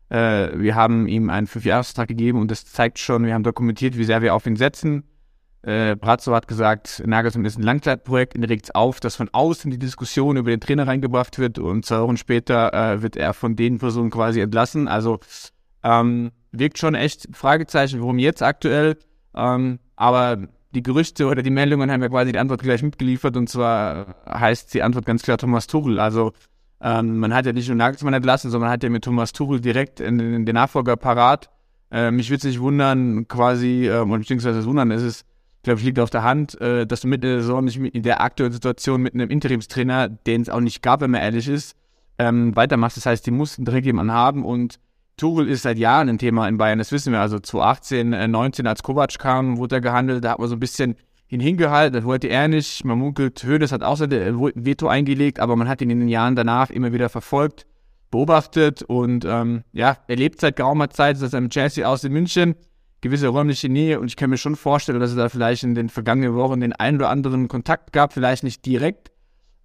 äh, 0.09 0.49
wir 0.55 0.75
haben 0.75 1.07
ihm 1.07 1.29
einen 1.29 1.47
Fünfjahresvertrag 1.47 2.09
gegeben 2.09 2.41
und 2.41 2.51
das 2.51 2.65
zeigt 2.65 2.99
schon, 2.99 3.25
wir 3.25 3.33
haben 3.33 3.43
dokumentiert, 3.43 3.97
wie 3.97 4.03
sehr 4.03 4.21
wir 4.21 4.35
auf 4.35 4.45
ihn 4.45 4.57
setzen. 4.57 5.03
Äh, 5.63 5.95
Brazzo 5.95 6.33
hat 6.33 6.49
gesagt, 6.49 7.01
Nagelsmann 7.05 7.45
ist 7.45 7.57
ein 7.57 7.63
Langzeitprojekt, 7.63 8.35
ihn 8.35 8.43
regt 8.43 8.65
es 8.65 8.75
auf, 8.75 8.99
dass 8.99 9.15
von 9.15 9.29
außen 9.31 9.71
die 9.71 9.79
Diskussion 9.79 10.35
über 10.35 10.49
den 10.49 10.59
Trainer 10.59 10.87
reingebracht 10.87 11.39
wird 11.39 11.57
und 11.57 11.85
zwei 11.85 12.01
Wochen 12.01 12.17
später 12.17 12.73
äh, 12.73 13.01
wird 13.01 13.15
er 13.15 13.33
von 13.33 13.55
den 13.55 13.77
Personen 13.77 14.09
quasi 14.09 14.41
entlassen. 14.41 14.89
Also 14.89 15.19
ähm, 15.81 16.31
wirkt 16.51 16.79
schon 16.79 16.95
echt 16.95 17.29
Fragezeichen, 17.31 18.01
warum 18.01 18.19
jetzt 18.19 18.43
aktuell. 18.43 18.97
Ähm, 19.33 19.79
aber 19.95 20.49
die 20.71 20.83
Gerüchte 20.83 21.27
oder 21.27 21.41
die 21.41 21.49
Meldungen 21.49 21.89
haben 21.89 22.01
ja 22.01 22.09
quasi 22.09 22.33
die 22.33 22.39
Antwort 22.39 22.61
gleich 22.61 22.83
mitgeliefert 22.83 23.37
und 23.37 23.47
zwar 23.47 24.15
heißt 24.27 24.73
die 24.73 24.83
Antwort 24.83 25.05
ganz 25.05 25.23
klar 25.23 25.37
Thomas 25.37 25.67
Tuchel. 25.67 25.97
Also 25.97 26.33
ähm, 26.81 27.19
man 27.19 27.33
hat 27.33 27.45
ja 27.45 27.53
nicht 27.53 27.69
nur 27.69 27.77
Nagelsmann 27.77 28.13
entlassen, 28.13 28.51
sondern 28.51 28.67
man 28.67 28.73
hat 28.73 28.83
ja 28.83 28.89
mit 28.89 29.05
Thomas 29.05 29.31
Tuchel 29.31 29.61
direkt 29.61 30.01
in, 30.01 30.19
in 30.19 30.45
den 30.45 30.55
Nachfolger 30.55 30.97
parat. 30.97 31.49
Äh, 31.89 32.11
mich 32.11 32.29
würde 32.29 32.39
es 32.39 32.43
nicht 32.43 32.59
wundern, 32.59 33.27
quasi, 33.29 33.87
äh, 33.87 34.03
beziehungsweise 34.05 34.65
wundern, 34.65 34.91
es 34.91 35.03
ist, 35.03 35.25
glaube 35.63 35.79
ich, 35.79 35.85
liegt 35.85 35.99
auf 35.99 36.09
der 36.09 36.23
Hand, 36.23 36.59
äh, 36.61 36.85
dass 36.85 37.01
du 37.01 37.07
mit 37.07 37.23
der 37.23 37.41
Saison 37.41 37.63
nicht 37.63 37.77
in 37.77 38.03
der 38.03 38.21
aktuellen 38.21 38.51
Situation 38.51 39.01
mit 39.01 39.13
einem 39.13 39.29
Interimstrainer, 39.29 40.09
den 40.09 40.41
es 40.41 40.49
auch 40.49 40.59
nicht 40.59 40.81
gab, 40.81 41.01
wenn 41.01 41.11
man 41.11 41.21
ehrlich 41.21 41.47
ist, 41.47 41.75
ähm, 42.19 42.55
weitermachst. 42.55 42.97
Das 42.97 43.05
heißt, 43.05 43.25
die 43.25 43.31
mussten 43.31 43.65
direkt 43.65 43.85
jemanden 43.85 44.13
haben 44.13 44.45
und 44.45 44.79
Tuchel 45.15 45.47
ist 45.47 45.61
seit 45.61 45.77
Jahren 45.77 46.09
ein 46.09 46.17
Thema 46.17 46.47
in 46.47 46.57
Bayern, 46.57 46.79
das 46.79 46.91
wissen 46.91 47.13
wir. 47.13 47.21
Also 47.21 47.39
2018, 47.39 48.13
äh, 48.13 48.27
19, 48.27 48.67
als 48.67 48.83
Kovac 48.83 49.17
kam, 49.19 49.57
wurde 49.57 49.75
er 49.75 49.81
gehandelt, 49.81 50.23
da 50.23 50.31
hat 50.31 50.39
man 50.39 50.49
so 50.49 50.55
ein 50.55 50.59
bisschen 50.59 50.95
ihn 51.29 51.39
hingehalten, 51.39 51.93
das 51.93 52.03
wollte 52.03 52.27
er 52.27 52.47
nicht. 52.47 52.83
Man 52.83 52.97
munkelt, 52.97 53.43
Hönes 53.43 53.71
hat 53.71 53.83
auch 53.83 53.97
sein 53.97 54.11
äh, 54.11 54.33
Veto 54.33 54.87
eingelegt, 54.87 55.39
aber 55.39 55.55
man 55.55 55.69
hat 55.69 55.81
ihn 55.81 55.89
in 55.89 55.99
den 55.99 56.09
Jahren 56.09 56.35
danach 56.35 56.69
immer 56.69 56.93
wieder 56.93 57.09
verfolgt, 57.09 57.65
beobachtet 58.11 58.83
und 58.83 59.25
ähm, 59.25 59.63
ja, 59.71 59.97
er 60.07 60.15
lebt 60.15 60.41
seit 60.41 60.55
geraumer 60.55 60.89
Zeit, 60.89 61.21
dass 61.21 61.33
er 61.33 61.39
im 61.39 61.49
Chelsea 61.49 61.87
aus 61.87 62.03
in 62.03 62.11
München, 62.11 62.55
gewisse 63.03 63.27
räumliche 63.27 63.69
Nähe 63.69 63.99
und 63.99 64.07
ich 64.07 64.15
kann 64.15 64.29
mir 64.29 64.37
schon 64.37 64.55
vorstellen, 64.55 64.99
dass 64.99 65.11
er 65.11 65.17
da 65.17 65.29
vielleicht 65.29 65.63
in 65.63 65.75
den 65.75 65.89
vergangenen 65.89 66.35
Wochen 66.35 66.61
den 66.61 66.73
einen 66.73 66.97
oder 66.97 67.09
anderen 67.09 67.49
Kontakt 67.49 67.91
gab, 67.91 68.13
vielleicht 68.13 68.43
nicht 68.43 68.65
direkt, 68.65 69.11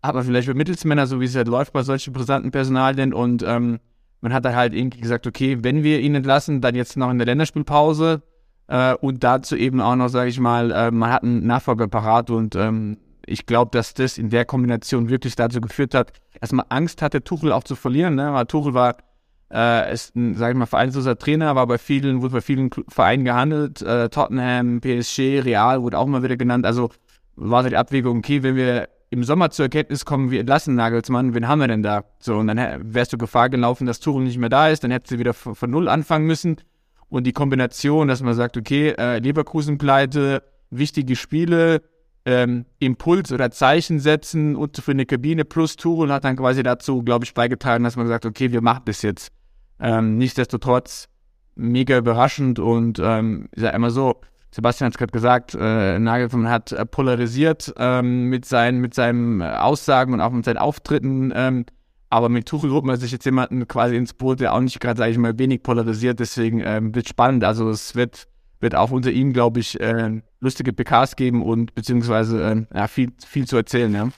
aber 0.03 0.25
vielleicht 0.25 0.49
mit 0.49 0.57
Mittelsmänner, 0.57 1.07
so 1.07 1.21
wie 1.21 1.25
es 1.25 1.37
halt 1.37 1.49
läuft 1.49 1.73
bei 1.73 1.83
solchen 1.83 2.13
brisanten 2.13 2.51
Personalien 2.51 3.15
und 3.15 3.45
ähm, 3.47 3.79
man 4.21 4.33
hat 4.33 4.45
da 4.45 4.55
halt 4.55 4.75
irgendwie 4.75 5.01
gesagt, 5.01 5.27
okay, 5.27 5.59
wenn 5.63 5.85
wir 5.85 6.01
ihn 6.01 6.17
entlassen, 6.17 6.61
dann 6.61 6.75
jetzt 6.75 6.97
noch 6.97 7.11
in 7.11 7.19
der 7.19 7.27
Länderspielpause 7.27 8.23
äh, 8.67 8.95
und 8.95 9.23
dazu 9.23 9.57
eben 9.57 9.81
auch 9.81 9.95
noch, 9.95 10.09
sage 10.09 10.31
ich 10.31 10.41
mal, 10.41 10.73
äh, 10.73 10.91
man 10.91 11.13
hat 11.13 11.23
einen 11.23 11.47
Nachfolger 11.47 11.87
parat 11.87 12.31
und 12.31 12.57
ähm, 12.57 12.99
ich 13.25 13.47
glaube, 13.47 13.71
dass 13.73 13.95
das 13.95 14.19
in 14.19 14.31
der 14.31 14.47
Kombination 14.47 15.09
wirklich 15.09 15.37
dazu 15.37 15.61
geführt 15.61 15.95
hat, 15.95 16.13
erstmal 16.41 16.67
Angst 16.71 17.03
hatte, 17.03 17.23
Tuchel 17.23 17.53
auch 17.53 17.63
zu 17.63 17.77
verlieren, 17.77 18.17
ne? 18.17 18.33
weil 18.33 18.47
Tuchel 18.47 18.75
war 18.75 18.97
äh, 19.53 19.93
ist 19.93 20.15
ein, 20.17 20.35
sag 20.35 20.51
ich 20.51 20.57
mal, 20.57 20.67
vereinsloser 20.67 21.19
Trainer, 21.19 21.55
war 21.55 21.67
bei 21.67 21.79
vielen, 21.79 22.23
wurde 22.23 22.35
bei 22.35 22.41
vielen 22.41 22.71
Vereinen 22.89 23.25
gehandelt, 23.25 23.83
äh, 23.83 24.09
Tottenham, 24.09 24.81
PSG, 24.81 25.41
Real 25.41 25.83
wurde 25.83 25.99
auch 25.99 26.07
mal 26.07 26.23
wieder 26.23 26.37
genannt, 26.37 26.67
also 26.67 26.91
war 27.37 27.69
die 27.69 27.77
Abwägung, 27.77 28.19
okay, 28.19 28.43
wenn 28.43 28.57
wir 28.57 28.89
im 29.11 29.25
Sommer 29.25 29.51
zur 29.51 29.67
Erkenntnis 29.67 30.05
kommen, 30.05 30.31
wir 30.31 30.41
entlassen 30.41 30.75
Nagelsmann, 30.75 31.35
wen 31.35 31.49
haben 31.49 31.61
wir 31.61 31.69
denn 31.69 31.83
da? 31.83 32.05
So, 32.19 32.37
und 32.37 32.49
dann 32.49 32.59
wärst 32.95 33.13
du 33.13 33.19
Gefahr 33.19 33.49
gelaufen, 33.49 33.87
dass 33.87 34.01
Tuchel 34.01 34.23
nicht 34.23 34.39
mehr 34.39 34.51
da 34.51 34.69
ist, 34.69 34.85
dann 34.85 34.91
hättest 34.91 35.13
du 35.13 35.19
wieder 35.19 35.33
von, 35.33 35.55
von 35.55 35.71
Null 35.71 35.89
anfangen 35.89 36.27
müssen. 36.27 36.57
Und 37.09 37.27
die 37.27 37.33
Kombination, 37.33 38.09
dass 38.09 38.23
man 38.23 38.35
sagt, 38.35 38.59
okay, 38.59 38.91
äh, 38.91 39.19
Leverkusen-Pleite, 39.19 40.43
wichtige 40.71 41.17
Spiele, 41.17 41.81
ähm, 42.27 42.67
Impuls 42.81 43.33
oder 43.33 43.51
Zeichen 43.51 43.99
setzen 44.01 44.57
und 44.57 44.77
für 44.77 44.91
eine 44.91 45.07
Kabine 45.07 45.47
plus 45.47 45.77
Tuchel 45.77 46.13
hat 46.13 46.25
dann 46.25 46.37
quasi 46.37 46.63
dazu, 46.63 47.03
glaube 47.03 47.25
ich, 47.25 47.33
beigetragen, 47.33 47.85
dass 47.85 47.97
man 47.97 48.05
gesagt, 48.05 48.27
okay, 48.27 48.53
wir 48.53 48.61
machen 48.61 48.83
das 48.85 49.01
jetzt. 49.01 49.33
Ähm, 49.81 50.19
nichtsdestotrotz 50.19 51.09
mega 51.55 51.99
überraschend 51.99 52.59
und 52.59 53.01
ähm, 53.03 53.49
ich 53.55 53.63
sag 53.63 53.75
immer 53.75 53.91
so, 53.91 54.21
Sebastian 54.51 54.87
hat 54.87 54.95
es 54.95 54.99
gerade 54.99 55.13
gesagt, 55.13 55.57
äh, 55.59 55.99
Nagelsmann 55.99 56.49
hat 56.49 56.73
äh, 56.73 56.87
polarisiert 56.87 57.75
ähm, 57.77 58.25
mit, 58.25 58.47
seinen, 58.47 58.81
mit 58.81 58.95
seinen 58.95 59.43
Aussagen 59.43 60.15
und 60.15 60.21
auch 60.21 60.31
mit 60.31 60.45
seinen 60.45 60.57
Auftritten. 60.57 61.33
Ähm, 61.35 61.67
aber 62.11 62.31
mit 62.31 62.47
Tuchel 62.47 62.71
holt 62.71 62.85
man 62.85 62.99
sich 62.99 63.13
jetzt 63.13 63.27
jemanden 63.27 63.69
quasi 63.69 63.97
ins 63.97 64.15
Boot, 64.15 64.41
der 64.41 64.55
auch 64.55 64.61
nicht 64.61 64.81
gerade, 64.81 64.97
sage 64.97 65.11
ich 65.11 65.19
mal, 65.19 65.39
wenig 65.39 65.63
polarisiert. 65.63 66.19
Deswegen 66.21 66.63
ähm, 66.65 66.95
wird 66.95 67.09
spannend. 67.09 67.45
Also 67.45 67.69
es 67.69 67.95
wird, 67.95 68.29
wird 68.61 68.75
auch 68.75 68.91
unter 68.91 69.11
ihm, 69.11 69.35
glaube 69.35 69.61
ich, 69.61 69.79
äh, 69.81 70.23
lustige 70.41 70.73
PKs 70.73 71.17
geben 71.17 71.43
und 71.43 71.75
beziehungsweise 71.75 72.43
äh, 72.43 72.67
ja, 72.75 72.89
viel, 72.89 73.13
viel 73.27 73.47
zu 73.47 73.59
erzählen. 73.59 73.93
Ja. 73.93 74.09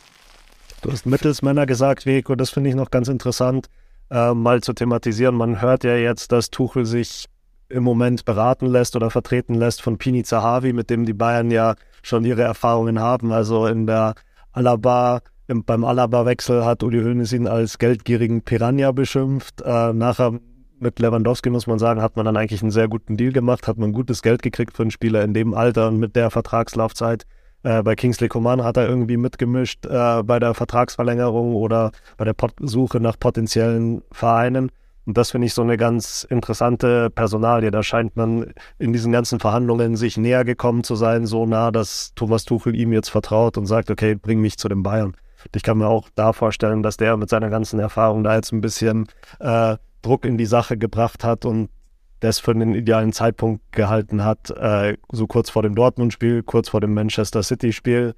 Du 0.82 0.92
hast 0.92 1.06
Mittelsmänner 1.06 1.66
gesagt, 1.66 2.06
Weg, 2.06 2.30
und 2.30 2.40
das 2.40 2.50
finde 2.50 2.70
ich 2.70 2.76
noch 2.76 2.92
ganz 2.92 3.08
interessant, 3.08 3.68
äh, 4.10 4.34
mal 4.34 4.60
zu 4.62 4.72
thematisieren. 4.72 5.34
Man 5.34 5.60
hört 5.60 5.84
ja 5.84 5.96
jetzt, 5.96 6.32
dass 6.32 6.50
Tuchel 6.50 6.86
sich 6.86 7.26
im 7.68 7.84
Moment 7.84 8.24
beraten 8.24 8.66
lässt 8.66 8.96
oder 8.96 9.10
vertreten 9.10 9.54
lässt 9.54 9.80
von 9.80 9.96
Pini 9.96 10.24
Zahavi, 10.24 10.72
mit 10.72 10.90
dem 10.90 11.06
die 11.06 11.12
Bayern 11.12 11.50
ja 11.50 11.76
schon 12.02 12.24
ihre 12.24 12.42
Erfahrungen 12.42 12.98
haben. 12.98 13.32
Also 13.32 13.66
in 13.66 13.86
der 13.86 14.14
Alaba, 14.52 15.20
im, 15.46 15.64
beim 15.64 15.84
Alaba-Wechsel 15.84 16.64
hat 16.64 16.82
Uli 16.82 17.00
Hoeneß 17.00 17.32
ihn 17.32 17.46
als 17.46 17.78
geldgierigen 17.78 18.42
Piranha 18.42 18.90
beschimpft. 18.92 19.62
Äh, 19.62 19.92
nachher 19.92 20.40
mit 20.80 20.98
Lewandowski, 20.98 21.50
muss 21.50 21.66
man 21.66 21.78
sagen, 21.78 22.02
hat 22.02 22.16
man 22.16 22.24
dann 22.24 22.36
eigentlich 22.36 22.62
einen 22.62 22.70
sehr 22.70 22.88
guten 22.88 23.16
Deal 23.16 23.32
gemacht, 23.32 23.68
hat 23.68 23.78
man 23.78 23.92
gutes 23.92 24.22
Geld 24.22 24.42
gekriegt 24.42 24.76
für 24.76 24.82
einen 24.82 24.90
Spieler 24.90 25.22
in 25.22 25.34
dem 25.34 25.54
Alter 25.54 25.88
und 25.88 25.98
mit 25.98 26.16
der 26.16 26.30
Vertragslaufzeit. 26.30 27.26
Äh, 27.62 27.82
bei 27.82 27.94
Kingsley 27.94 28.28
Coman 28.28 28.64
hat 28.64 28.76
er 28.76 28.88
irgendwie 28.88 29.16
mitgemischt 29.16 29.86
äh, 29.86 30.22
bei 30.22 30.38
der 30.38 30.54
Vertragsverlängerung 30.54 31.54
oder 31.54 31.92
bei 32.16 32.24
der 32.24 32.32
Pot 32.32 32.54
Suche 32.60 33.00
nach 33.00 33.18
potenziellen 33.18 34.02
Vereinen. 34.12 34.70
Und 35.06 35.16
das 35.16 35.30
finde 35.30 35.46
ich 35.46 35.54
so 35.54 35.62
eine 35.62 35.76
ganz 35.76 36.24
interessante 36.28 37.10
Personalie. 37.10 37.70
Da 37.70 37.82
scheint 37.82 38.16
man 38.16 38.52
in 38.78 38.92
diesen 38.92 39.12
ganzen 39.12 39.40
Verhandlungen 39.40 39.96
sich 39.96 40.16
näher 40.16 40.44
gekommen 40.44 40.84
zu 40.84 40.94
sein, 40.94 41.26
so 41.26 41.46
nah, 41.46 41.70
dass 41.70 42.12
Thomas 42.14 42.44
Tuchel 42.44 42.76
ihm 42.76 42.92
jetzt 42.92 43.08
vertraut 43.08 43.56
und 43.58 43.66
sagt, 43.66 43.90
okay, 43.90 44.14
bring 44.14 44.40
mich 44.40 44.58
zu 44.58 44.68
den 44.68 44.82
Bayern. 44.82 45.16
Ich 45.54 45.62
kann 45.62 45.78
mir 45.78 45.88
auch 45.88 46.08
da 46.14 46.32
vorstellen, 46.32 46.82
dass 46.82 46.96
der 46.96 47.16
mit 47.16 47.30
seiner 47.30 47.48
ganzen 47.50 47.80
Erfahrung 47.80 48.24
da 48.24 48.36
jetzt 48.36 48.52
ein 48.52 48.60
bisschen 48.60 49.06
äh, 49.40 49.76
Druck 50.02 50.24
in 50.24 50.38
die 50.38 50.46
Sache 50.46 50.76
gebracht 50.76 51.24
hat 51.24 51.44
und 51.44 51.70
das 52.20 52.38
für 52.38 52.54
den 52.54 52.74
idealen 52.74 53.12
Zeitpunkt 53.12 53.72
gehalten 53.72 54.24
hat, 54.24 54.50
äh, 54.50 54.96
so 55.10 55.26
kurz 55.26 55.50
vor 55.50 55.62
dem 55.62 55.74
Dortmund-Spiel, 55.74 56.42
kurz 56.42 56.68
vor 56.68 56.80
dem 56.80 56.94
Manchester 56.94 57.42
City-Spiel. 57.42 58.14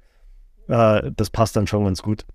Äh, 0.67 1.11
das 1.15 1.29
passt 1.29 1.55
dann 1.55 1.67
schon 1.67 1.85
ganz 1.85 2.01
gut. 2.01 2.25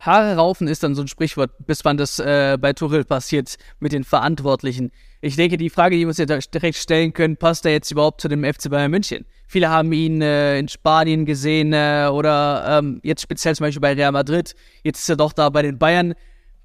Haare 0.00 0.36
raufen 0.36 0.68
ist 0.68 0.82
dann 0.84 0.94
so 0.94 1.02
ein 1.02 1.08
Sprichwort, 1.08 1.50
bis 1.66 1.84
wann 1.84 1.96
das 1.96 2.18
äh, 2.20 2.56
bei 2.60 2.72
Tuchel 2.72 3.04
passiert 3.04 3.56
mit 3.80 3.92
den 3.92 4.04
Verantwortlichen. 4.04 4.92
Ich 5.20 5.34
denke, 5.34 5.56
die 5.56 5.70
Frage, 5.70 5.96
die 5.96 6.02
wir 6.02 6.08
uns 6.08 6.18
jetzt 6.18 6.54
direkt 6.54 6.76
stellen 6.76 7.12
können, 7.12 7.36
passt 7.36 7.66
er 7.66 7.72
jetzt 7.72 7.90
überhaupt 7.90 8.20
zu 8.20 8.28
dem 8.28 8.44
FC 8.44 8.70
Bayern 8.70 8.92
München? 8.92 9.26
Viele 9.48 9.70
haben 9.70 9.92
ihn 9.92 10.22
äh, 10.22 10.58
in 10.58 10.68
Spanien 10.68 11.26
gesehen 11.26 11.72
äh, 11.72 12.08
oder 12.12 12.78
ähm, 12.78 13.00
jetzt 13.02 13.22
speziell 13.22 13.56
zum 13.56 13.64
Beispiel 13.64 13.80
bei 13.80 13.94
Real 13.94 14.12
Madrid. 14.12 14.54
Jetzt 14.84 15.00
ist 15.00 15.08
er 15.08 15.16
doch 15.16 15.32
da 15.32 15.48
bei 15.50 15.62
den 15.62 15.78
Bayern. 15.78 16.14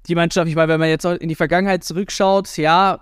Die 0.06 0.14
Mannschaft, 0.14 0.48
ich 0.48 0.54
meine, 0.54 0.72
wenn 0.72 0.80
man 0.80 0.88
jetzt 0.88 1.04
in 1.04 1.28
die 1.28 1.34
Vergangenheit 1.34 1.82
zurückschaut, 1.82 2.56
ja, 2.56 3.00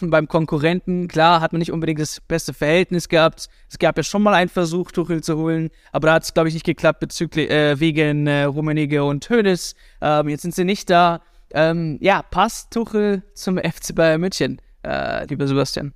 beim 0.00 0.28
Konkurrenten, 0.28 1.08
klar, 1.08 1.40
hat 1.40 1.52
man 1.52 1.58
nicht 1.58 1.72
unbedingt 1.72 2.00
das 2.00 2.20
beste 2.20 2.54
Verhältnis 2.54 3.08
gehabt. 3.08 3.48
Es 3.68 3.78
gab 3.78 3.96
ja 3.96 4.02
schon 4.02 4.22
mal 4.22 4.34
einen 4.34 4.48
Versuch, 4.48 4.92
Tuchel 4.92 5.22
zu 5.22 5.36
holen, 5.36 5.70
aber 5.92 6.08
da 6.08 6.14
hat 6.14 6.24
es, 6.24 6.34
glaube 6.34 6.48
ich, 6.48 6.54
nicht 6.54 6.66
geklappt 6.66 7.00
bezüglich 7.00 7.50
äh, 7.50 7.78
wegen 7.80 8.26
äh, 8.26 8.44
Rummenigge 8.44 9.04
und 9.04 9.28
Hönes. 9.28 9.74
Ähm, 10.00 10.28
jetzt 10.28 10.42
sind 10.42 10.54
sie 10.54 10.64
nicht 10.64 10.90
da. 10.90 11.22
Ähm, 11.52 11.98
ja, 12.00 12.22
passt 12.22 12.72
Tuchel 12.72 13.22
zum 13.34 13.58
FC 13.58 13.94
Bayern 13.94 14.20
München, 14.20 14.60
äh, 14.84 15.26
lieber 15.26 15.46
Sebastian? 15.46 15.92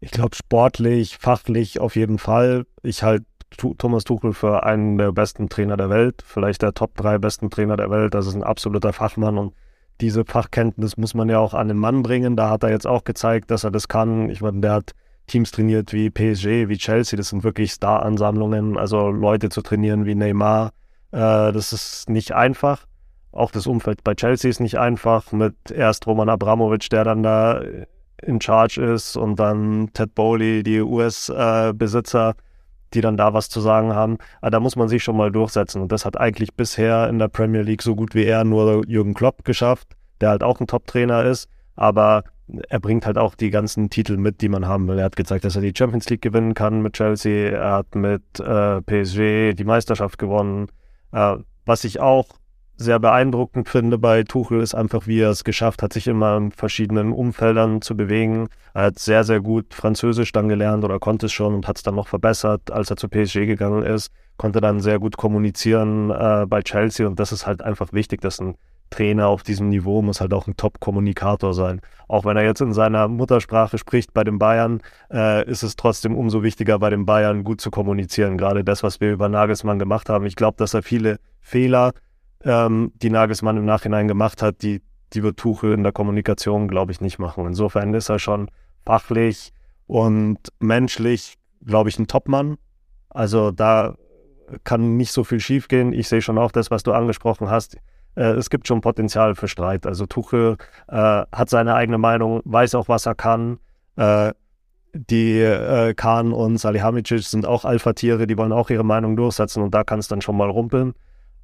Ich 0.00 0.10
glaube, 0.10 0.34
sportlich, 0.34 1.16
fachlich 1.18 1.78
auf 1.78 1.94
jeden 1.94 2.18
Fall. 2.18 2.66
Ich 2.82 3.04
halte 3.04 3.24
Thomas 3.56 4.04
Tuchel 4.04 4.32
für 4.32 4.64
einen 4.64 4.98
der 4.98 5.12
besten 5.12 5.48
Trainer 5.48 5.76
der 5.76 5.90
Welt, 5.90 6.22
vielleicht 6.26 6.62
der 6.62 6.74
Top 6.74 6.94
3 6.96 7.18
besten 7.18 7.50
Trainer 7.50 7.76
der 7.76 7.90
Welt. 7.90 8.14
Das 8.14 8.26
ist 8.26 8.34
ein 8.34 8.42
absoluter 8.42 8.92
Fachmann 8.92 9.38
und 9.38 9.54
diese 10.00 10.24
Fachkenntnis 10.24 10.96
muss 10.96 11.14
man 11.14 11.28
ja 11.28 11.38
auch 11.38 11.54
an 11.54 11.68
den 11.68 11.76
Mann 11.76 12.02
bringen. 12.02 12.36
Da 12.36 12.50
hat 12.50 12.62
er 12.64 12.70
jetzt 12.70 12.86
auch 12.86 13.04
gezeigt, 13.04 13.50
dass 13.50 13.64
er 13.64 13.70
das 13.70 13.88
kann. 13.88 14.30
Ich 14.30 14.40
meine, 14.40 14.60
der 14.60 14.72
hat 14.72 14.92
Teams 15.26 15.50
trainiert 15.50 15.92
wie 15.92 16.10
PSG, 16.10 16.68
wie 16.68 16.76
Chelsea. 16.76 17.16
Das 17.16 17.28
sind 17.28 17.44
wirklich 17.44 17.72
Star-Ansammlungen. 17.72 18.76
Also 18.76 19.10
Leute 19.10 19.48
zu 19.48 19.62
trainieren 19.62 20.04
wie 20.04 20.14
Neymar, 20.14 20.72
äh, 21.12 21.52
das 21.52 21.72
ist 21.72 22.10
nicht 22.10 22.32
einfach. 22.32 22.86
Auch 23.30 23.50
das 23.50 23.66
Umfeld 23.66 24.04
bei 24.04 24.14
Chelsea 24.14 24.50
ist 24.50 24.60
nicht 24.60 24.78
einfach. 24.78 25.32
Mit 25.32 25.54
erst 25.70 26.06
Roman 26.06 26.28
Abramovic, 26.28 26.90
der 26.90 27.04
dann 27.04 27.22
da 27.22 27.62
in 28.22 28.40
Charge 28.40 28.82
ist 28.82 29.16
und 29.16 29.36
dann 29.36 29.90
Ted 29.94 30.14
Bowley, 30.14 30.62
die 30.62 30.80
US-Besitzer, 30.80 32.30
äh, 32.30 32.34
die 32.94 33.00
dann 33.00 33.16
da 33.16 33.34
was 33.34 33.48
zu 33.48 33.60
sagen 33.60 33.94
haben. 33.94 34.18
Aber 34.40 34.50
da 34.50 34.60
muss 34.60 34.76
man 34.76 34.88
sich 34.88 35.02
schon 35.02 35.16
mal 35.16 35.30
durchsetzen. 35.30 35.82
Und 35.82 35.92
das 35.92 36.04
hat 36.04 36.18
eigentlich 36.18 36.54
bisher 36.54 37.08
in 37.08 37.18
der 37.18 37.28
Premier 37.28 37.62
League 37.62 37.82
so 37.82 37.94
gut 37.94 38.14
wie 38.14 38.24
er 38.24 38.44
nur 38.44 38.86
Jürgen 38.86 39.14
Klopp 39.14 39.44
geschafft, 39.44 39.88
der 40.20 40.30
halt 40.30 40.42
auch 40.42 40.60
ein 40.60 40.66
Top-Trainer 40.66 41.24
ist. 41.24 41.48
Aber 41.76 42.24
er 42.68 42.80
bringt 42.80 43.06
halt 43.06 43.18
auch 43.18 43.34
die 43.34 43.50
ganzen 43.50 43.88
Titel 43.90 44.16
mit, 44.16 44.40
die 44.40 44.48
man 44.48 44.66
haben 44.66 44.88
will. 44.88 44.98
Er 44.98 45.06
hat 45.06 45.16
gezeigt, 45.16 45.44
dass 45.44 45.56
er 45.56 45.62
die 45.62 45.72
Champions 45.76 46.08
League 46.10 46.22
gewinnen 46.22 46.54
kann 46.54 46.82
mit 46.82 46.94
Chelsea. 46.94 47.50
Er 47.50 47.72
hat 47.72 47.94
mit 47.94 48.22
äh, 48.40 48.80
PSG 48.82 49.54
die 49.54 49.64
Meisterschaft 49.64 50.18
gewonnen. 50.18 50.68
Äh, 51.12 51.36
was 51.64 51.84
ich 51.84 52.00
auch 52.00 52.26
sehr 52.82 52.98
beeindruckend 52.98 53.68
finde 53.68 53.98
bei 53.98 54.22
Tuchel, 54.22 54.60
ist 54.60 54.74
einfach, 54.74 55.06
wie 55.06 55.20
er 55.20 55.30
es 55.30 55.44
geschafft 55.44 55.82
hat, 55.82 55.92
sich 55.92 56.06
immer 56.06 56.36
in 56.36 56.52
verschiedenen 56.52 57.12
Umfeldern 57.12 57.80
zu 57.80 57.96
bewegen. 57.96 58.48
Er 58.74 58.84
hat 58.84 58.98
sehr, 58.98 59.24
sehr 59.24 59.40
gut 59.40 59.72
Französisch 59.74 60.32
dann 60.32 60.48
gelernt 60.48 60.84
oder 60.84 60.98
konnte 60.98 61.26
es 61.26 61.32
schon 61.32 61.54
und 61.54 61.66
hat 61.68 61.76
es 61.76 61.82
dann 61.82 61.94
noch 61.94 62.08
verbessert, 62.08 62.70
als 62.70 62.90
er 62.90 62.96
zu 62.96 63.08
PSG 63.08 63.46
gegangen 63.46 63.82
ist. 63.82 64.10
Konnte 64.36 64.60
dann 64.60 64.80
sehr 64.80 64.98
gut 64.98 65.16
kommunizieren 65.16 66.10
äh, 66.10 66.46
bei 66.46 66.62
Chelsea 66.62 67.06
und 67.06 67.18
das 67.18 67.32
ist 67.32 67.46
halt 67.46 67.62
einfach 67.62 67.92
wichtig, 67.92 68.20
dass 68.20 68.40
ein 68.40 68.56
Trainer 68.92 69.26
auf 69.26 69.42
diesem 69.42 69.70
Niveau 69.70 70.02
muss 70.02 70.20
halt 70.20 70.32
auch 70.32 70.46
ein 70.46 70.56
Top-Kommunikator 70.56 71.54
sein. 71.54 71.80
Auch 72.06 72.24
wenn 72.24 72.36
er 72.36 72.44
jetzt 72.44 72.60
in 72.60 72.72
seiner 72.72 73.08
Muttersprache 73.08 73.78
spricht 73.78 74.14
bei 74.14 74.22
den 74.22 74.38
Bayern, 74.38 74.80
äh, 75.10 75.48
ist 75.50 75.62
es 75.62 75.76
trotzdem 75.76 76.14
umso 76.14 76.42
wichtiger, 76.42 76.78
bei 76.78 76.90
den 76.90 77.06
Bayern 77.06 77.42
gut 77.42 77.60
zu 77.60 77.70
kommunizieren. 77.70 78.38
Gerade 78.38 78.62
das, 78.62 78.82
was 78.82 79.00
wir 79.00 79.12
über 79.12 79.28
Nagelsmann 79.28 79.78
gemacht 79.78 80.08
haben. 80.08 80.26
Ich 80.26 80.36
glaube, 80.36 80.56
dass 80.58 80.74
er 80.74 80.82
viele 80.82 81.18
Fehler 81.40 81.92
ähm, 82.44 82.92
die 82.96 83.10
Nagelsmann 83.10 83.56
im 83.56 83.64
Nachhinein 83.64 84.08
gemacht 84.08 84.42
hat, 84.42 84.62
die, 84.62 84.82
die 85.12 85.22
wird 85.22 85.38
Tuchel 85.38 85.72
in 85.72 85.82
der 85.82 85.92
Kommunikation, 85.92 86.68
glaube 86.68 86.92
ich, 86.92 87.00
nicht 87.00 87.18
machen. 87.18 87.46
Insofern 87.46 87.94
ist 87.94 88.08
er 88.08 88.18
schon 88.18 88.50
fachlich 88.84 89.52
und 89.86 90.38
menschlich, 90.58 91.38
glaube 91.64 91.88
ich, 91.88 91.98
ein 91.98 92.06
Topmann. 92.06 92.56
Also 93.10 93.50
da 93.50 93.96
kann 94.64 94.96
nicht 94.96 95.12
so 95.12 95.24
viel 95.24 95.40
schiefgehen. 95.40 95.92
Ich 95.92 96.08
sehe 96.08 96.22
schon 96.22 96.38
auch 96.38 96.52
das, 96.52 96.70
was 96.70 96.82
du 96.82 96.92
angesprochen 96.92 97.50
hast. 97.50 97.76
Äh, 98.14 98.32
es 98.32 98.50
gibt 98.50 98.66
schon 98.66 98.80
Potenzial 98.80 99.34
für 99.34 99.48
Streit. 99.48 99.86
Also 99.86 100.06
Tuchel 100.06 100.56
äh, 100.88 100.96
hat 100.96 101.50
seine 101.50 101.74
eigene 101.74 101.98
Meinung, 101.98 102.40
weiß 102.44 102.74
auch, 102.74 102.88
was 102.88 103.06
er 103.06 103.14
kann. 103.14 103.58
Äh, 103.96 104.32
die 104.94 105.38
äh, 105.38 105.94
Kahn 105.94 106.32
und 106.32 106.58
Salihamidzic 106.58 107.22
sind 107.22 107.46
auch 107.46 107.64
Alpha-Tiere, 107.64 108.26
die 108.26 108.36
wollen 108.36 108.52
auch 108.52 108.68
ihre 108.68 108.84
Meinung 108.84 109.16
durchsetzen 109.16 109.62
und 109.62 109.72
da 109.72 109.84
kann 109.84 109.98
es 109.98 110.08
dann 110.08 110.20
schon 110.20 110.36
mal 110.36 110.50
rumpeln. 110.50 110.92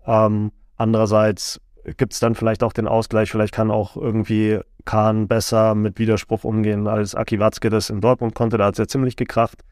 Ähm, 0.07 0.53
Andererseits 0.79 1.61
gibt 1.97 2.13
es 2.13 2.21
dann 2.21 2.35
vielleicht 2.35 2.63
auch 2.63 2.73
den 2.73 2.87
Ausgleich, 2.87 3.31
vielleicht 3.31 3.53
kann 3.53 3.71
auch 3.71 3.97
irgendwie 3.97 4.61
Kahn 4.85 5.29
besser 5.29 5.75
mit 5.75 5.99
Widerspruch 5.99 6.45
umgehen, 6.45 6.87
als 6.87 7.15
Aki 7.15 7.41
Watzke 7.41 7.69
das 7.69 7.91
in 7.91 8.01
Dortmund 8.01 8.35
konnte. 8.35 8.59
Da 8.59 8.67
hat 8.67 8.75
es 8.75 8.79
ja 8.79 8.87
ziemlich 8.87 9.17
gekracht. 9.17 9.65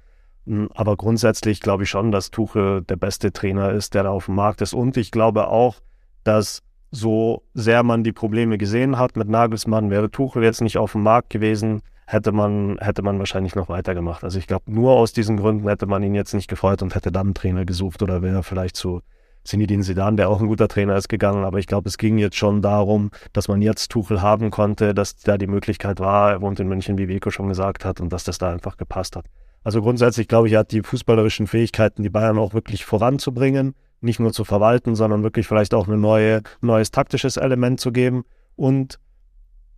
Hm, 0.47 0.69
aber 0.75 0.97
grundsätzlich 0.97 1.61
glaube 1.61 1.85
ich 1.85 1.91
schon, 1.91 2.13
dass 2.13 2.31
Tuchel 2.31 2.83
der 2.83 2.97
beste 2.97 3.33
Trainer 3.33 3.71
ist, 3.71 3.95
der 3.95 4.03
da 4.03 4.11
auf 4.11 4.27
dem 4.27 4.35
Markt 4.35 4.61
ist. 4.61 4.75
Und 4.75 4.97
ich 4.97 5.11
glaube 5.11 5.49
auch, 5.49 5.77
dass 6.25 6.63
so 6.91 7.45
sehr 7.55 7.83
man 7.83 8.05
die 8.05 8.13
Probleme 8.13 8.59
gesehen 8.59 8.99
hat 8.99 9.17
mit 9.17 9.29
Nagelsmann, 9.29 9.91
wäre 9.91 10.11
Tuchel 10.11 10.43
jetzt 10.43 10.61
nicht 10.61 10.79
auf 10.79 10.93
dem 10.93 11.03
Markt 11.03 11.31
gewesen, 11.31 11.83
hätte 12.07 12.33
man, 12.33 12.79
hätte 12.81 13.03
man 13.03 13.19
wahrscheinlich 13.19 13.55
noch 13.55 13.69
weitergemacht. 13.69 14.25
Also 14.25 14.39
ich 14.39 14.47
glaube, 14.47 14.73
nur 14.73 14.93
aus 14.93 15.13
diesen 15.13 15.37
Gründen 15.37 15.69
hätte 15.69 15.87
man 15.87 16.03
ihn 16.03 16.15
jetzt 16.15 16.35
nicht 16.35 16.49
gefreut 16.49 16.83
und 16.83 16.95
hätte 16.95 17.13
dann 17.13 17.29
einen 17.29 17.35
Trainer 17.35 17.65
gesucht 17.65 18.03
oder 18.03 18.23
wäre 18.23 18.43
vielleicht 18.43 18.77
zu 18.77 19.03
Zinedine 19.47 19.83
Zidane, 19.83 20.17
der 20.17 20.29
auch 20.29 20.41
ein 20.41 20.49
guter 20.49 20.69
Trainer 20.69 20.97
ist, 20.97 21.09
gegangen. 21.09 21.45
Aber 21.45 21.59
ich 21.59 21.67
glaube, 21.67 21.89
es 21.89 21.99
ging 21.99 22.19
jetzt 22.19 22.37
schon 22.37 22.63
darum, 22.63 23.11
dass 23.33 23.49
man 23.49 23.63
jetzt 23.63 23.91
Tuchel 23.91 24.21
haben 24.21 24.51
konnte, 24.51 24.95
dass 24.95 25.17
da 25.17 25.39
die 25.39 25.47
Möglichkeit 25.47 26.01
war, 26.01 26.33
er 26.33 26.41
wohnt 26.43 26.61
in 26.61 26.69
München, 26.69 26.99
wie 26.99 27.09
Vico 27.09 27.31
schon 27.31 27.49
gesagt 27.49 27.85
hat, 27.85 28.01
und 28.01 28.13
dass 28.13 28.25
das 28.25 28.39
da 28.39 28.51
einfach 28.51 28.77
gepasst 28.77 29.17
hat. 29.17 29.27
Also 29.65 29.83
grundsätzlich 29.83 30.29
glaube 30.29 30.47
ich, 30.47 30.55
er 30.55 30.61
hat 30.61 30.71
die 30.71 30.83
fußballerischen 30.83 31.47
Fähigkeiten, 31.47 32.03
die 32.03 32.11
Bayern 32.11 32.39
auch 32.39 32.55
wirklich 32.55 32.85
voranzubringen, 32.85 33.75
nicht 34.01 34.21
nur 34.21 34.33
zu 34.33 34.45
verwalten, 34.45 34.95
sondern 34.95 35.23
wirklich 35.23 35.49
vielleicht 35.49 35.75
auch 35.75 35.89
ein 35.89 36.01
neue, 36.01 36.43
neues 36.61 36.91
taktisches 36.91 37.37
Element 37.37 37.81
zu 37.81 37.91
geben 37.91 38.25
und 38.55 39.01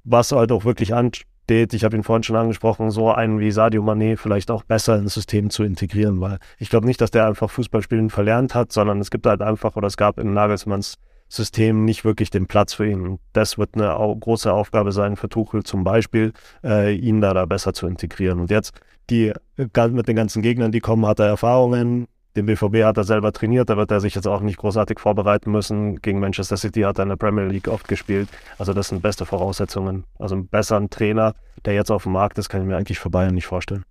was 0.04 0.32
halt 0.32 0.52
auch 0.52 0.64
wirklich 0.64 0.94
an, 0.94 1.12
steht, 1.49 1.73
ich 1.73 1.83
habe 1.83 1.97
ihn 1.97 2.02
vorhin 2.02 2.23
schon 2.23 2.37
angesprochen, 2.37 2.90
so 2.90 3.11
einen 3.11 3.40
wie 3.40 3.50
Sadio 3.50 3.83
Mané 3.83 4.19
vielleicht 4.19 4.50
auch 4.50 4.64
besser 4.64 4.99
ins 4.99 5.14
System 5.14 5.49
zu 5.49 5.64
integrieren, 5.64 6.21
weil 6.21 6.38
ich 6.59 6.69
glaube 6.69 6.85
nicht, 6.85 7.00
dass 7.00 7.11
der 7.11 7.26
einfach 7.26 7.49
Fußballspielen 7.49 8.11
verlernt 8.11 8.55
hat, 8.55 8.71
sondern 8.71 9.00
es 9.00 9.11
gibt 9.11 9.25
halt 9.25 9.40
einfach 9.40 9.75
oder 9.75 9.87
es 9.87 9.97
gab 9.97 10.19
in 10.19 10.35
Nagelsmanns 10.35 10.97
System 11.31 11.87
nicht 11.87 12.05
wirklich 12.05 12.28
den 12.28 12.47
Platz 12.47 12.75
für 12.75 12.87
ihn. 12.87 13.19
Das 13.33 13.57
wird 13.57 13.76
eine 13.76 13.95
große 14.21 14.52
Aufgabe 14.52 14.93
sein 14.93 15.17
für 15.17 15.31
Tuchel 15.31 15.62
zum 15.62 15.85
Beispiel, 15.85 16.35
äh, 16.62 16.95
ihn 16.95 17.23
da, 17.23 17.33
da 17.33 17.47
besser 17.47 17.73
zu 17.73 17.87
integrieren. 17.87 18.40
Und 18.40 18.50
jetzt 18.50 18.78
die 19.09 19.33
äh, 19.57 19.88
mit 19.88 20.07
den 20.07 20.17
ganzen 20.17 20.43
Gegnern, 20.43 20.71
die 20.71 20.81
kommen, 20.81 21.07
hat 21.07 21.19
er 21.19 21.26
Erfahrungen, 21.26 22.09
den 22.37 22.47
BVB 22.47 22.85
hat 22.85 22.97
er 22.97 23.04
selber 23.04 23.32
trainiert, 23.32 23.68
da 23.68 23.76
wird 23.76 23.90
er 23.90 24.00
sich 24.00 24.14
jetzt 24.14 24.26
auch 24.26 24.40
nicht 24.40 24.58
großartig 24.58 24.99
vorbereiten 25.00 25.50
müssen. 25.50 26.00
Gegen 26.02 26.20
Manchester 26.20 26.56
City 26.56 26.82
hat 26.82 26.99
er 26.99 27.02
in 27.02 27.08
der 27.08 27.16
Premier 27.16 27.47
League 27.47 27.68
oft 27.68 27.88
gespielt. 27.88 28.28
Also 28.58 28.73
das 28.73 28.88
sind 28.88 29.02
beste 29.02 29.26
Voraussetzungen. 29.26 30.04
Also 30.18 30.37
einen 30.37 30.47
besseren 30.47 30.90
Trainer, 30.90 31.35
der 31.64 31.75
jetzt 31.75 31.90
auf 31.90 32.04
dem 32.04 32.12
Markt 32.12 32.38
ist, 32.38 32.49
kann 32.49 32.61
ich 32.61 32.66
mir 32.66 32.76
eigentlich 32.76 32.99
für 32.99 33.11
Bayern 33.11 33.35
nicht 33.35 33.47
vorstellen. 33.47 33.85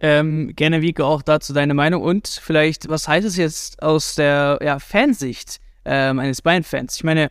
Ähm, 0.00 0.52
gerne, 0.54 0.82
Wieke, 0.82 1.04
auch 1.04 1.22
dazu 1.22 1.52
deine 1.52 1.72
Meinung 1.72 2.02
und 2.02 2.28
vielleicht, 2.28 2.88
was 2.88 3.08
heißt 3.08 3.26
es 3.26 3.36
jetzt 3.36 3.82
aus 3.82 4.14
der 4.14 4.58
ja, 4.62 4.78
Fansicht 4.78 5.60
ähm, 5.84 6.18
eines 6.18 6.42
Bayern-Fans? 6.42 6.96
Ich 6.96 7.04
meine, 7.04 7.30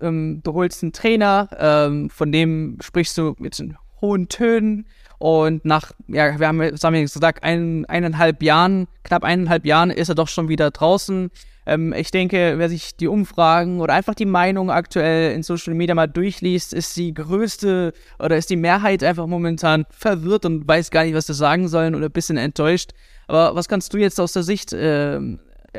ähm, 0.00 0.40
du 0.42 0.52
holst 0.52 0.82
einen 0.82 0.92
Trainer, 0.92 1.48
ähm, 1.58 2.10
von 2.10 2.32
dem 2.32 2.78
sprichst 2.80 3.16
du 3.18 3.34
jetzt 3.40 3.60
in 3.60 3.76
hohen 4.02 4.28
Tönen, 4.28 4.86
und 5.22 5.64
nach, 5.64 5.92
ja, 6.08 6.36
wir 6.40 6.48
haben, 6.48 6.60
haben 6.60 6.94
wir 6.94 7.00
gesagt, 7.00 7.44
ein, 7.44 7.86
eineinhalb 7.86 8.42
Jahren, 8.42 8.88
knapp 9.04 9.22
eineinhalb 9.22 9.64
Jahren 9.64 9.90
ist 9.90 10.08
er 10.08 10.16
doch 10.16 10.26
schon 10.26 10.48
wieder 10.48 10.72
draußen. 10.72 11.30
Ähm, 11.64 11.92
ich 11.92 12.10
denke, 12.10 12.54
wer 12.56 12.68
sich 12.68 12.96
die 12.96 13.06
Umfragen 13.06 13.80
oder 13.80 13.94
einfach 13.94 14.16
die 14.16 14.26
Meinung 14.26 14.68
aktuell 14.68 15.32
in 15.32 15.44
Social 15.44 15.74
Media 15.74 15.94
mal 15.94 16.08
durchliest, 16.08 16.72
ist 16.72 16.96
die 16.96 17.14
größte 17.14 17.92
oder 18.18 18.36
ist 18.36 18.50
die 18.50 18.56
Mehrheit 18.56 19.04
einfach 19.04 19.28
momentan 19.28 19.86
verwirrt 19.90 20.44
und 20.44 20.66
weiß 20.66 20.90
gar 20.90 21.04
nicht, 21.04 21.14
was 21.14 21.28
sie 21.28 21.34
sagen 21.34 21.68
sollen 21.68 21.94
oder 21.94 22.06
ein 22.06 22.12
bisschen 22.12 22.36
enttäuscht. 22.36 22.90
Aber 23.28 23.54
was 23.54 23.68
kannst 23.68 23.94
du 23.94 23.98
jetzt 23.98 24.20
aus 24.20 24.32
der 24.32 24.42
Sicht, 24.42 24.72
äh, 24.72 25.20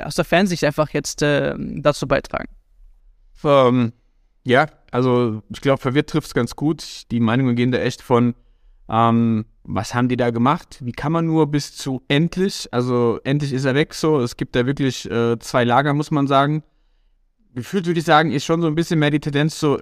aus 0.01 0.15
der 0.15 0.23
Fansicht 0.23 0.63
einfach 0.63 0.91
jetzt 0.91 1.21
äh, 1.21 1.53
dazu 1.57 2.07
beitragen? 2.07 2.47
Um, 3.41 3.51
ähm, 3.51 3.93
ja, 4.45 4.67
also 4.93 5.41
ich 5.49 5.61
glaube, 5.61 5.81
verwirrt 5.81 6.09
trifft 6.09 6.27
es 6.27 6.33
ganz 6.33 6.55
gut. 6.55 7.03
Die 7.11 7.19
Meinungen 7.19 7.55
gehen 7.55 7.71
da 7.71 7.79
echt 7.79 8.01
von 8.01 8.35
ähm, 8.89 9.45
was 9.63 9.95
haben 9.95 10.09
die 10.09 10.17
da 10.17 10.29
gemacht? 10.29 10.79
Wie 10.81 10.91
kann 10.91 11.11
man 11.11 11.25
nur 11.25 11.47
bis 11.47 11.75
zu 11.75 12.01
endlich, 12.09 12.67
also 12.71 13.19
endlich 13.23 13.53
ist 13.53 13.65
er 13.65 13.75
weg 13.75 13.93
so, 13.93 14.19
es 14.19 14.35
gibt 14.35 14.55
da 14.55 14.65
wirklich 14.65 15.09
äh, 15.09 15.39
zwei 15.39 15.63
Lager, 15.63 15.93
muss 15.93 16.11
man 16.11 16.27
sagen. 16.27 16.63
gefühlt 17.55 17.85
würde 17.85 17.99
ich 17.99 18.05
sagen, 18.05 18.31
ist 18.31 18.45
schon 18.45 18.61
so 18.61 18.67
ein 18.67 18.75
bisschen 18.75 18.99
mehr 18.99 19.09
die 19.09 19.19
Tendenz 19.19 19.59
so, 19.59 19.79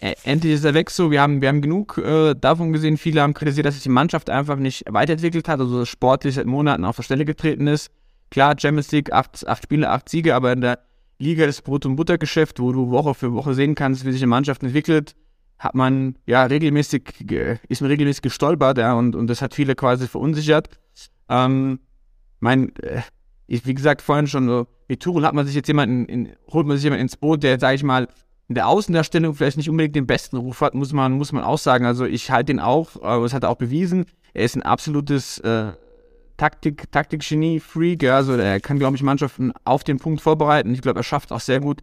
äh, 0.00 0.14
endlich 0.24 0.52
ist 0.52 0.64
er 0.64 0.74
weg 0.74 0.90
so, 0.90 1.10
wir 1.10 1.22
haben, 1.22 1.40
wir 1.40 1.48
haben 1.48 1.62
genug 1.62 1.98
äh, 1.98 2.34
davon 2.34 2.72
gesehen, 2.72 2.96
viele 2.96 3.22
haben 3.22 3.34
kritisiert, 3.34 3.66
dass 3.66 3.74
sich 3.74 3.82
die 3.84 3.88
Mannschaft 3.88 4.28
einfach 4.28 4.56
nicht 4.56 4.84
weiterentwickelt 4.88 5.48
hat, 5.48 5.60
also 5.60 5.84
sportlich 5.84 6.34
seit 6.34 6.46
Monaten 6.46 6.84
auf 6.84 6.96
der 6.96 7.02
Stelle 7.02 7.24
getreten 7.24 7.66
ist. 7.66 7.90
Klar, 8.30 8.56
Champions 8.58 8.92
League, 8.92 9.12
acht, 9.12 9.46
acht 9.46 9.62
Spiele, 9.62 9.88
acht 9.88 10.08
Siege, 10.08 10.34
aber 10.34 10.52
in 10.52 10.60
der 10.60 10.80
Liga 11.18 11.46
des 11.46 11.62
Brot- 11.62 11.86
und 11.86 11.96
Buttergeschäft, 11.96 12.60
wo 12.60 12.72
du 12.72 12.90
Woche 12.90 13.14
für 13.14 13.32
Woche 13.32 13.54
sehen 13.54 13.74
kannst, 13.74 14.04
wie 14.04 14.12
sich 14.12 14.22
eine 14.22 14.28
Mannschaft 14.28 14.62
entwickelt, 14.62 15.14
hat 15.58 15.74
man 15.74 16.16
ja 16.26 16.44
regelmäßig, 16.44 17.24
ist 17.68 17.80
man 17.80 17.90
regelmäßig 17.90 18.22
gestolpert, 18.22 18.78
ja, 18.78 18.94
und, 18.94 19.14
und 19.14 19.28
das 19.28 19.40
hat 19.40 19.54
viele 19.54 19.74
quasi 19.74 20.08
verunsichert. 20.08 20.68
Ähm, 21.28 21.78
mein, 22.40 22.74
äh, 22.76 23.02
ich, 23.46 23.64
wie 23.66 23.74
gesagt, 23.74 24.02
vorhin 24.02 24.26
schon 24.26 24.48
so, 24.48 24.66
mit 24.88 25.00
Tuchel 25.00 25.24
hat 25.24 25.34
man 25.34 25.46
sich 25.46 25.54
jetzt 25.54 25.68
jemanden, 25.68 26.06
in, 26.06 26.32
holt 26.50 26.66
man 26.66 26.76
sich 26.76 26.84
jemanden 26.84 27.02
ins 27.02 27.16
Boot, 27.16 27.42
der, 27.42 27.58
sag 27.58 27.74
ich 27.74 27.82
mal, 27.82 28.08
in 28.48 28.54
der 28.54 28.68
Außendarstellung 28.68 29.34
vielleicht 29.34 29.56
nicht 29.56 29.70
unbedingt 29.70 29.96
den 29.96 30.06
besten 30.06 30.36
Ruf 30.36 30.60
hat, 30.60 30.74
muss 30.74 30.92
man, 30.92 31.12
muss 31.12 31.32
man 31.32 31.42
auch 31.42 31.58
sagen. 31.58 31.86
Also 31.86 32.04
ich 32.04 32.30
halte 32.30 32.52
ihn 32.52 32.60
auch, 32.60 33.02
aber 33.02 33.22
das 33.22 33.32
hat 33.32 33.42
er 33.42 33.50
auch 33.50 33.56
bewiesen. 33.56 34.04
Er 34.34 34.44
ist 34.44 34.56
ein 34.56 34.62
absolutes 34.62 35.38
äh, 35.38 35.72
Taktik, 36.36 36.90
Taktik-Genie-Freak, 36.90 38.02
ja, 38.02 38.16
also 38.16 38.34
er 38.34 38.60
kann, 38.60 38.78
glaube 38.78 38.96
ich, 38.96 39.02
Mannschaften 39.02 39.52
auf 39.64 39.84
den 39.84 39.98
Punkt 39.98 40.20
vorbereiten. 40.20 40.72
Ich 40.74 40.82
glaube, 40.82 41.00
er 41.00 41.04
schafft 41.04 41.32
auch 41.32 41.40
sehr 41.40 41.60
gut, 41.60 41.82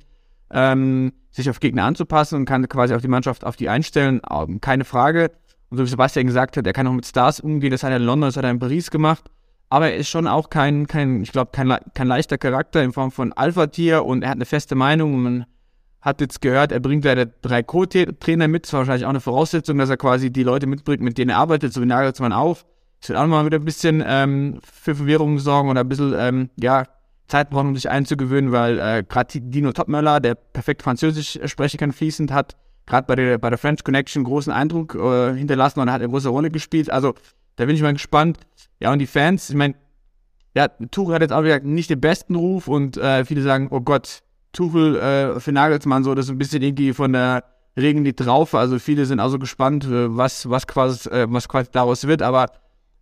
ähm, 0.51 1.13
sich 1.31 1.49
auf 1.49 1.59
Gegner 1.59 1.85
anzupassen 1.85 2.35
und 2.35 2.45
kann 2.45 2.67
quasi 2.67 2.93
auf 2.93 3.01
die 3.01 3.07
Mannschaft 3.07 3.45
auf 3.45 3.55
die 3.55 3.69
einstellen, 3.69 4.21
keine 4.59 4.83
Frage. 4.83 5.31
Und 5.69 5.77
so 5.77 5.85
wie 5.85 5.89
Sebastian 5.89 6.27
gesagt 6.27 6.57
hat, 6.57 6.67
er 6.67 6.73
kann 6.73 6.85
auch 6.87 6.93
mit 6.93 7.05
Stars 7.05 7.39
umgehen, 7.39 7.71
das 7.71 7.83
hat 7.83 7.91
er 7.91 7.97
in 7.97 8.03
London, 8.03 8.27
das 8.27 8.35
hat 8.35 8.43
er 8.43 8.51
in 8.51 8.59
Paris 8.59 8.91
gemacht. 8.91 9.31
Aber 9.69 9.89
er 9.89 9.95
ist 9.95 10.09
schon 10.09 10.27
auch 10.27 10.49
kein, 10.49 10.85
kein 10.85 11.23
ich 11.23 11.31
glaube, 11.31 11.51
kein, 11.53 11.73
kein 11.93 12.07
leichter 12.07 12.37
Charakter 12.37 12.83
in 12.83 12.91
Form 12.91 13.09
von 13.09 13.31
Alpha-Tier 13.31 14.03
und 14.03 14.21
er 14.21 14.29
hat 14.29 14.35
eine 14.35 14.45
feste 14.45 14.75
Meinung 14.75 15.13
und 15.13 15.23
man 15.23 15.45
hat 16.01 16.19
jetzt 16.19 16.41
gehört, 16.41 16.73
er 16.73 16.81
bringt 16.81 17.05
leider 17.05 17.25
drei 17.25 17.63
Co-Trainer 17.63 18.49
mit. 18.49 18.65
Das 18.65 18.73
war 18.73 18.79
wahrscheinlich 18.79 19.05
auch 19.05 19.11
eine 19.11 19.21
Voraussetzung, 19.21 19.77
dass 19.77 19.89
er 19.89 19.95
quasi 19.95 20.29
die 20.29 20.43
Leute 20.43 20.67
mitbringt, 20.67 21.01
mit 21.01 21.17
denen 21.17 21.29
er 21.29 21.37
arbeitet, 21.37 21.71
so 21.71 21.81
wie 21.81 21.85
Nagelsmann 21.85 22.33
auf. 22.33 22.65
Wird 23.07 23.17
auch 23.17 23.27
mal 23.27 23.45
wieder 23.45 23.57
ein 23.59 23.65
bisschen 23.65 24.03
ähm, 24.05 24.59
für 24.61 24.95
Verwirrung 24.95 25.39
sorgen 25.39 25.69
oder 25.69 25.81
ein 25.81 25.89
bisschen, 25.89 26.13
ähm, 26.17 26.49
ja, 26.59 26.85
Zeit 27.27 27.49
brauchen, 27.49 27.69
um 27.69 27.75
sich 27.75 27.89
einzugewöhnen, 27.89 28.51
weil 28.51 28.77
äh, 28.79 29.03
gerade 29.07 29.39
Dino 29.39 29.71
Topmöller, 29.71 30.19
der 30.19 30.35
perfekt 30.35 30.83
Französisch 30.83 31.39
sprechen 31.45 31.77
kann, 31.77 31.93
fließend 31.93 32.31
hat, 32.31 32.57
gerade 32.85 33.07
bei 33.07 33.15
der, 33.15 33.37
bei 33.37 33.49
der 33.49 33.57
French 33.57 33.83
Connection 33.83 34.23
großen 34.23 34.51
Eindruck 34.51 34.95
äh, 34.95 35.33
hinterlassen 35.33 35.79
und 35.79 35.91
hat 35.91 36.01
eine 36.01 36.09
große 36.09 36.29
Rolle 36.29 36.51
gespielt. 36.51 36.91
Also 36.91 37.15
da 37.55 37.65
bin 37.65 37.75
ich 37.75 37.81
mal 37.81 37.93
gespannt. 37.93 38.37
Ja, 38.79 38.91
und 38.91 38.99
die 38.99 39.07
Fans, 39.07 39.49
ich 39.49 39.55
meine, 39.55 39.75
ja, 40.55 40.67
Tuchel 40.67 41.15
hat 41.15 41.21
jetzt 41.21 41.31
auch 41.31 41.43
wieder 41.43 41.59
nicht 41.61 41.89
den 41.89 42.01
besten 42.01 42.35
Ruf 42.35 42.67
und 42.67 42.97
äh, 42.97 43.23
viele 43.23 43.41
sagen, 43.41 43.69
oh 43.71 43.79
Gott, 43.79 44.21
Tuchel 44.51 44.97
äh, 44.97 45.39
für 45.39 45.53
Nagelsmann 45.53 46.03
so, 46.03 46.13
das 46.13 46.25
ist 46.25 46.31
ein 46.31 46.37
bisschen 46.37 46.61
irgendwie 46.61 46.93
von 46.93 47.13
der 47.13 47.45
Regen 47.77 48.03
die 48.03 48.13
Traufe. 48.13 48.59
Also 48.59 48.79
viele 48.79 49.05
sind 49.05 49.21
also 49.21 49.39
gespannt, 49.39 49.85
äh, 49.85 50.15
was, 50.15 50.49
was 50.49 50.67
quasi, 50.67 51.09
äh, 51.09 51.27
was 51.29 51.47
quasi 51.47 51.69
daraus 51.71 52.05
wird. 52.05 52.21
Aber 52.21 52.47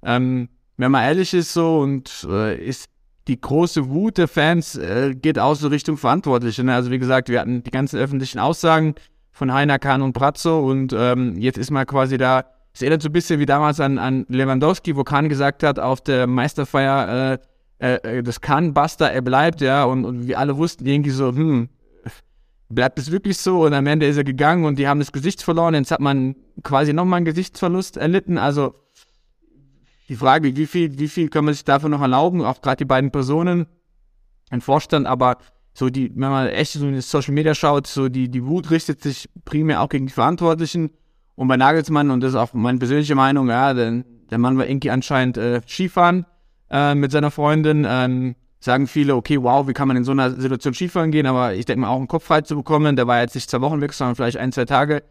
ähm, 0.04 0.50
wenn 0.78 0.92
man 0.92 1.04
ehrlich 1.04 1.34
ist 1.34 1.54
so 1.54 1.80
und 1.80 2.26
äh, 2.30 2.58
ist 2.58 2.90
die 3.28 3.40
große 3.40 3.90
Wut 3.90 4.18
der 4.18 4.28
Fans 4.28 4.76
äh, 4.76 5.14
geht 5.14 5.38
auch 5.38 5.56
so 5.56 5.68
Richtung 5.68 5.98
Verantwortliche. 5.98 6.64
Ne? 6.64 6.74
Also 6.74 6.90
wie 6.90 7.00
gesagt, 7.00 7.30
wir 7.30 7.40
hatten 7.40 7.64
die 7.64 7.72
ganzen 7.72 8.00
öffentlichen 8.00 8.40
Aussagen 8.40 8.96
von 9.32 9.54
Heiner, 9.54 9.78
Kahn 9.78 10.02
und 10.02 10.14
Brazzo 10.14 10.68
und 10.70 10.94
ähm, 10.98 11.38
jetzt 11.38 11.58
ist 11.58 11.72
man 11.72 11.86
quasi 11.86 12.18
da. 12.18 12.46
Es 12.74 12.82
erinnert 12.82 13.02
so 13.02 13.10
ein 13.10 13.14
bisschen 13.14 13.40
wie 13.40 13.46
damals 13.46 13.80
an, 13.80 13.98
an 13.98 14.26
Lewandowski, 14.30 14.96
wo 14.96 15.04
Kahn 15.04 15.28
gesagt 15.28 15.64
hat 15.64 15.80
auf 15.80 16.02
der 16.02 16.28
Meisterfeier, 16.28 17.40
äh, 17.80 17.96
äh, 17.96 18.24
das 18.24 18.42
Kahn 18.42 18.74
Buster, 18.74 19.12
er 19.12 19.22
bleibt, 19.22 19.62
ja, 19.62 19.84
und, 19.84 20.06
und 20.06 20.28
wir 20.28 20.38
alle 20.40 20.58
wussten 20.58 20.86
irgendwie 20.86 21.10
so, 21.10 21.30
hm, 21.30 21.70
bleibt 22.70 23.00
es 23.00 23.12
wirklich 23.12 23.38
so? 23.38 23.66
Und 23.66 23.74
am 23.74 23.88
Ende 23.88 24.06
ist 24.06 24.18
er 24.18 24.24
gegangen 24.24 24.66
und 24.66 24.80
die 24.80 24.88
haben 24.88 25.00
das 25.00 25.12
Gesicht 25.12 25.42
verloren. 25.42 25.74
Jetzt 25.74 25.92
hat 25.92 26.00
man 26.00 26.36
quasi 26.64 26.94
nochmal 26.94 27.18
einen 27.18 27.26
Gesichtsverlust 27.26 27.98
erlitten. 27.98 28.38
Also 28.38 28.76
die 30.10 30.16
Frage, 30.16 30.56
wie 30.56 30.66
viel, 30.66 30.98
wie 31.00 31.08
viel 31.08 31.30
kann 31.30 31.46
man 31.46 31.54
sich 31.54 31.64
dafür 31.64 31.88
noch 31.88 32.02
erlauben, 32.02 32.44
auch 32.44 32.62
gerade 32.62 32.78
die 32.78 32.86
beiden 32.86 33.12
Personen, 33.12 33.68
ein 34.50 34.62
Vorstand, 34.62 35.06
aber 35.06 35.38
so 35.74 35.90
die, 35.90 36.12
wenn 36.16 36.30
man 36.30 36.48
echt 36.48 36.74
so 36.74 36.88
in 36.88 36.96
die 36.96 37.02
Social 37.02 37.34
Media 37.34 37.54
schaut, 37.54 37.86
so 37.86 38.10
die, 38.10 38.28
die 38.30 38.46
Wut 38.46 38.72
richtet 38.72 39.02
sich 39.02 39.30
primär 39.46 39.82
auch 39.82 39.90
gegen 39.90 40.08
die 40.08 40.14
Verantwortlichen. 40.14 40.90
Und 41.36 41.48
bei 41.48 41.56
Nagelsmann, 41.56 42.10
und 42.10 42.22
das 42.22 42.32
ist 42.32 42.36
auch 42.36 42.54
meine 42.54 42.80
persönliche 42.80 43.16
Meinung, 43.16 43.48
ja, 43.48 43.74
denn 43.74 44.04
der 44.32 44.40
Mann 44.40 44.58
war 44.58 44.68
irgendwie 44.68 44.90
anscheinend 44.90 45.38
äh, 45.38 45.62
Skifahren 45.66 46.26
äh, 46.70 46.96
mit 46.96 47.12
seiner 47.12 47.32
Freundin. 47.32 47.86
Ähm, 47.88 48.36
sagen 48.60 48.88
viele, 48.88 49.16
okay, 49.16 49.42
wow, 49.42 49.68
wie 49.68 49.74
kann 49.74 49.88
man 49.88 49.96
in 49.96 50.04
so 50.04 50.12
einer 50.12 50.32
Situation 50.32 50.74
Skifahren 50.74 51.12
gehen? 51.12 51.28
Aber 51.28 51.54
ich 51.54 51.66
denke 51.66 51.82
mal, 51.82 51.90
auch 51.90 51.98
einen 51.98 52.08
Kopf 52.08 52.26
frei 52.26 52.42
zu 52.42 52.56
bekommen, 52.58 52.96
der 52.96 53.08
war 53.08 53.22
jetzt 53.22 53.36
nicht 53.36 53.50
zwei 53.50 53.62
Wochen 53.62 53.80
weg, 53.80 53.94
sondern 53.94 54.16
vielleicht 54.16 54.38
ein, 54.38 54.52
zwei 54.52 54.66
Tage 54.66 55.04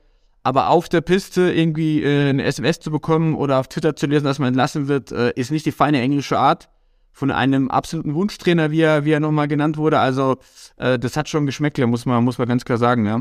aber 0.48 0.70
auf 0.70 0.88
der 0.88 1.02
Piste 1.02 1.52
irgendwie 1.52 2.02
äh, 2.02 2.30
eine 2.30 2.42
SMS 2.42 2.80
zu 2.80 2.90
bekommen 2.90 3.34
oder 3.34 3.60
auf 3.60 3.68
Twitter 3.68 3.94
zu 3.94 4.06
lesen, 4.06 4.24
dass 4.24 4.38
man 4.38 4.48
entlassen 4.48 4.88
wird, 4.88 5.12
äh, 5.12 5.30
ist 5.36 5.50
nicht 5.50 5.66
die 5.66 5.72
feine 5.72 6.00
englische 6.00 6.38
Art 6.38 6.70
von 7.12 7.30
einem 7.30 7.70
absoluten 7.70 8.14
Wunschtrainer, 8.14 8.70
wie 8.70 8.80
er, 8.80 9.04
wie 9.04 9.10
er 9.10 9.20
nochmal 9.20 9.46
genannt 9.46 9.76
wurde. 9.76 9.98
Also 9.98 10.38
äh, 10.78 10.98
das 10.98 11.18
hat 11.18 11.28
schon 11.28 11.44
Geschmäckle, 11.44 11.86
muss 11.86 12.06
man, 12.06 12.24
muss 12.24 12.38
man 12.38 12.48
ganz 12.48 12.64
klar 12.64 12.78
sagen, 12.78 13.04
ja. 13.04 13.20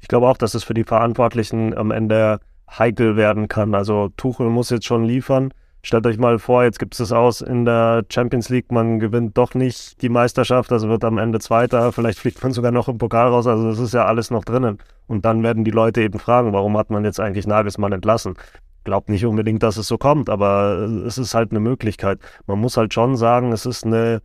Ich 0.00 0.08
glaube 0.08 0.26
auch, 0.26 0.38
dass 0.38 0.54
es 0.54 0.64
für 0.64 0.72
die 0.72 0.84
Verantwortlichen 0.84 1.76
am 1.76 1.90
Ende 1.90 2.40
heikel 2.70 3.16
werden 3.16 3.48
kann. 3.48 3.74
Also 3.74 4.08
Tuchel 4.16 4.48
muss 4.48 4.70
jetzt 4.70 4.86
schon 4.86 5.04
liefern. 5.04 5.52
Stellt 5.86 6.04
euch 6.04 6.18
mal 6.18 6.40
vor, 6.40 6.64
jetzt 6.64 6.80
gibt 6.80 6.94
es 6.94 6.98
das 6.98 7.12
aus 7.12 7.40
in 7.40 7.64
der 7.64 8.04
Champions 8.10 8.48
League, 8.48 8.72
man 8.72 8.98
gewinnt 8.98 9.38
doch 9.38 9.54
nicht 9.54 10.02
die 10.02 10.08
Meisterschaft, 10.08 10.72
also 10.72 10.88
wird 10.88 11.04
am 11.04 11.16
Ende 11.16 11.38
Zweiter, 11.38 11.92
vielleicht 11.92 12.18
fliegt 12.18 12.42
man 12.42 12.50
sogar 12.50 12.72
noch 12.72 12.88
im 12.88 12.98
Pokal 12.98 13.28
raus, 13.28 13.46
also 13.46 13.70
das 13.70 13.78
ist 13.78 13.94
ja 13.94 14.04
alles 14.04 14.32
noch 14.32 14.44
drinnen. 14.44 14.78
Und 15.06 15.24
dann 15.24 15.44
werden 15.44 15.62
die 15.62 15.70
Leute 15.70 16.02
eben 16.02 16.18
fragen, 16.18 16.52
warum 16.52 16.76
hat 16.76 16.90
man 16.90 17.04
jetzt 17.04 17.20
eigentlich 17.20 17.46
Nagelsmann 17.46 17.92
entlassen? 17.92 18.34
Glaubt 18.82 19.08
nicht 19.08 19.24
unbedingt, 19.26 19.62
dass 19.62 19.76
es 19.76 19.86
so 19.86 19.96
kommt, 19.96 20.28
aber 20.28 20.88
es 21.06 21.18
ist 21.18 21.34
halt 21.36 21.52
eine 21.52 21.60
Möglichkeit. 21.60 22.18
Man 22.48 22.58
muss 22.58 22.76
halt 22.76 22.92
schon 22.92 23.16
sagen, 23.16 23.52
es 23.52 23.64
ist 23.64 23.86
eine 23.86 24.22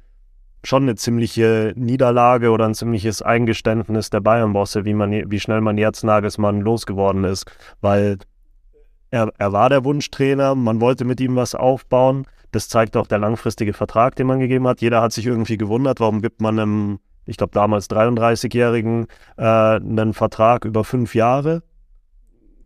schon 0.63 0.83
eine 0.83 0.95
ziemliche 0.95 1.73
Niederlage 1.75 2.49
oder 2.49 2.65
ein 2.65 2.73
ziemliches 2.73 3.21
Eingeständnis 3.21 4.09
der 4.09 4.19
Bayern-Bosse, 4.19 4.83
wie, 4.83 4.95
wie 4.95 5.39
schnell 5.39 5.61
man 5.61 5.77
jetzt 5.77 6.03
Nagelsmann 6.03 6.61
losgeworden 6.61 7.23
ist, 7.23 7.45
weil 7.81 8.17
er, 9.11 9.31
er 9.37 9.51
war 9.51 9.69
der 9.69 9.83
Wunschtrainer, 9.83 10.55
man 10.55 10.81
wollte 10.81 11.05
mit 11.05 11.19
ihm 11.19 11.35
was 11.35 11.53
aufbauen. 11.53 12.25
Das 12.51 12.69
zeigt 12.69 12.97
auch 12.97 13.07
der 13.07 13.19
langfristige 13.19 13.73
Vertrag, 13.73 14.15
den 14.15 14.27
man 14.27 14.39
gegeben 14.39 14.67
hat. 14.67 14.81
Jeder 14.81 15.01
hat 15.01 15.11
sich 15.11 15.25
irgendwie 15.25 15.57
gewundert, 15.57 15.99
warum 15.99 16.21
gibt 16.21 16.41
man 16.41 16.59
einem, 16.59 16.99
ich 17.25 17.37
glaube 17.37 17.53
damals 17.53 17.89
33-Jährigen, 17.89 19.07
äh, 19.37 19.43
einen 19.43 20.13
Vertrag 20.13 20.65
über 20.65 20.83
fünf 20.83 21.13
Jahre. 21.13 21.61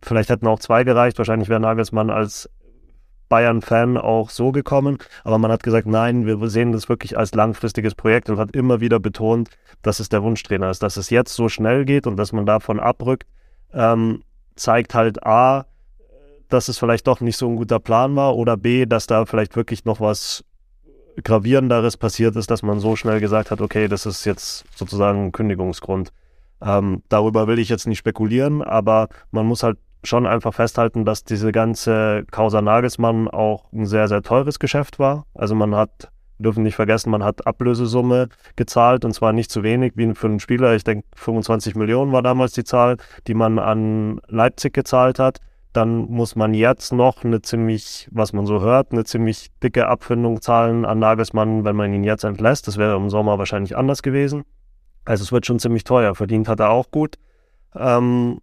Vielleicht 0.02 0.30
hätten 0.30 0.46
auch 0.46 0.60
zwei 0.60 0.84
gereicht. 0.84 1.18
Wahrscheinlich 1.18 1.48
wäre 1.48 1.60
Nagelsmann 1.60 2.10
als 2.10 2.48
Bayern-Fan 3.28 3.96
auch 3.96 4.30
so 4.30 4.52
gekommen. 4.52 4.98
Aber 5.24 5.38
man 5.38 5.50
hat 5.50 5.64
gesagt, 5.64 5.86
nein, 5.86 6.26
wir 6.26 6.48
sehen 6.48 6.72
das 6.72 6.88
wirklich 6.88 7.18
als 7.18 7.34
langfristiges 7.34 7.94
Projekt 7.96 8.30
und 8.30 8.38
hat 8.38 8.54
immer 8.54 8.80
wieder 8.80 9.00
betont, 9.00 9.50
dass 9.82 9.98
es 9.98 10.08
der 10.08 10.22
Wunschtrainer 10.22 10.70
ist. 10.70 10.82
Dass 10.82 10.96
es 10.96 11.10
jetzt 11.10 11.34
so 11.34 11.48
schnell 11.48 11.84
geht 11.84 12.06
und 12.06 12.16
dass 12.16 12.32
man 12.32 12.46
davon 12.46 12.78
abrückt, 12.78 13.26
ähm, 13.72 14.22
zeigt 14.54 14.94
halt 14.94 15.24
A, 15.26 15.66
dass 16.48 16.68
es 16.68 16.78
vielleicht 16.78 17.06
doch 17.06 17.20
nicht 17.20 17.36
so 17.36 17.48
ein 17.48 17.56
guter 17.56 17.80
Plan 17.80 18.16
war 18.16 18.36
oder 18.36 18.56
B, 18.56 18.86
dass 18.86 19.06
da 19.06 19.26
vielleicht 19.26 19.56
wirklich 19.56 19.84
noch 19.84 20.00
was 20.00 20.44
gravierenderes 21.22 21.96
passiert 21.96 22.36
ist, 22.36 22.50
dass 22.50 22.62
man 22.62 22.78
so 22.78 22.96
schnell 22.96 23.20
gesagt 23.20 23.50
hat, 23.50 23.60
okay, 23.60 23.88
das 23.88 24.06
ist 24.06 24.24
jetzt 24.24 24.64
sozusagen 24.74 25.26
ein 25.26 25.32
Kündigungsgrund. 25.32 26.12
Ähm, 26.62 27.02
darüber 27.08 27.46
will 27.46 27.58
ich 27.58 27.68
jetzt 27.68 27.86
nicht 27.86 27.98
spekulieren, 27.98 28.62
aber 28.62 29.08
man 29.30 29.46
muss 29.46 29.62
halt 29.62 29.78
schon 30.04 30.26
einfach 30.26 30.54
festhalten, 30.54 31.04
dass 31.04 31.24
diese 31.24 31.52
ganze 31.52 32.24
Causa 32.30 32.62
Nagelsmann 32.62 33.28
auch 33.28 33.72
ein 33.72 33.86
sehr, 33.86 34.08
sehr 34.08 34.22
teures 34.22 34.58
Geschäft 34.58 34.98
war. 34.98 35.26
Also 35.34 35.54
man 35.54 35.74
hat, 35.74 36.10
dürfen 36.38 36.62
nicht 36.62 36.76
vergessen, 36.76 37.10
man 37.10 37.24
hat 37.24 37.46
Ablösesumme 37.46 38.28
gezahlt 38.54 39.04
und 39.04 39.12
zwar 39.12 39.32
nicht 39.32 39.50
zu 39.50 39.62
wenig 39.62 39.94
wie 39.96 40.14
für 40.14 40.28
einen 40.28 40.40
Spieler. 40.40 40.74
Ich 40.74 40.84
denke, 40.84 41.06
25 41.16 41.74
Millionen 41.74 42.12
war 42.12 42.22
damals 42.22 42.52
die 42.52 42.64
Zahl, 42.64 42.98
die 43.26 43.34
man 43.34 43.58
an 43.58 44.20
Leipzig 44.28 44.74
gezahlt 44.74 45.18
hat 45.18 45.40
dann 45.76 46.10
muss 46.10 46.36
man 46.36 46.54
jetzt 46.54 46.92
noch 46.92 47.24
eine 47.24 47.42
ziemlich, 47.42 48.08
was 48.10 48.32
man 48.32 48.46
so 48.46 48.60
hört, 48.60 48.92
eine 48.92 49.04
ziemlich 49.04 49.50
dicke 49.62 49.86
Abfindung 49.86 50.40
zahlen 50.40 50.84
an 50.84 50.98
Nagelsmann, 50.98 51.64
wenn 51.64 51.76
man 51.76 51.92
ihn 51.92 52.04
jetzt 52.04 52.24
entlässt. 52.24 52.66
Das 52.66 52.78
wäre 52.78 52.96
im 52.96 53.10
Sommer 53.10 53.38
wahrscheinlich 53.38 53.76
anders 53.76 54.02
gewesen. 54.02 54.44
Also 55.04 55.22
es 55.22 55.32
wird 55.32 55.46
schon 55.46 55.58
ziemlich 55.58 55.84
teuer. 55.84 56.14
Verdient 56.14 56.48
hat 56.48 56.60
er 56.60 56.70
auch 56.70 56.90
gut. 56.90 57.16
Ähm, 57.74 58.40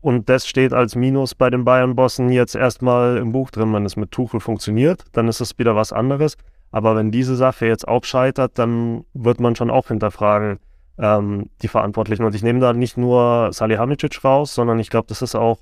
und 0.00 0.28
das 0.28 0.48
steht 0.48 0.72
als 0.72 0.96
Minus 0.96 1.34
bei 1.36 1.48
den 1.48 1.64
Bayern-Bossen 1.64 2.30
jetzt 2.30 2.56
erstmal 2.56 3.18
im 3.18 3.30
Buch 3.30 3.50
drin. 3.50 3.72
Wenn 3.72 3.86
es 3.86 3.96
mit 3.96 4.10
Tuchel 4.10 4.40
funktioniert, 4.40 5.04
dann 5.12 5.28
ist 5.28 5.40
es 5.40 5.58
wieder 5.58 5.76
was 5.76 5.92
anderes. 5.92 6.36
Aber 6.72 6.96
wenn 6.96 7.10
diese 7.12 7.36
Sache 7.36 7.66
jetzt 7.66 7.86
auch 7.86 8.04
scheitert, 8.04 8.58
dann 8.58 9.04
wird 9.14 9.38
man 9.38 9.54
schon 9.54 9.70
auch 9.70 9.88
hinterfragen, 9.88 10.58
ähm, 10.98 11.50
die 11.62 11.68
Verantwortlichen. 11.68 12.24
Und 12.24 12.34
ich 12.34 12.42
nehme 12.42 12.58
da 12.58 12.72
nicht 12.72 12.96
nur 12.96 13.52
Salihamidzic 13.52 14.24
raus, 14.24 14.54
sondern 14.54 14.80
ich 14.80 14.90
glaube, 14.90 15.06
das 15.08 15.22
ist 15.22 15.36
auch 15.36 15.58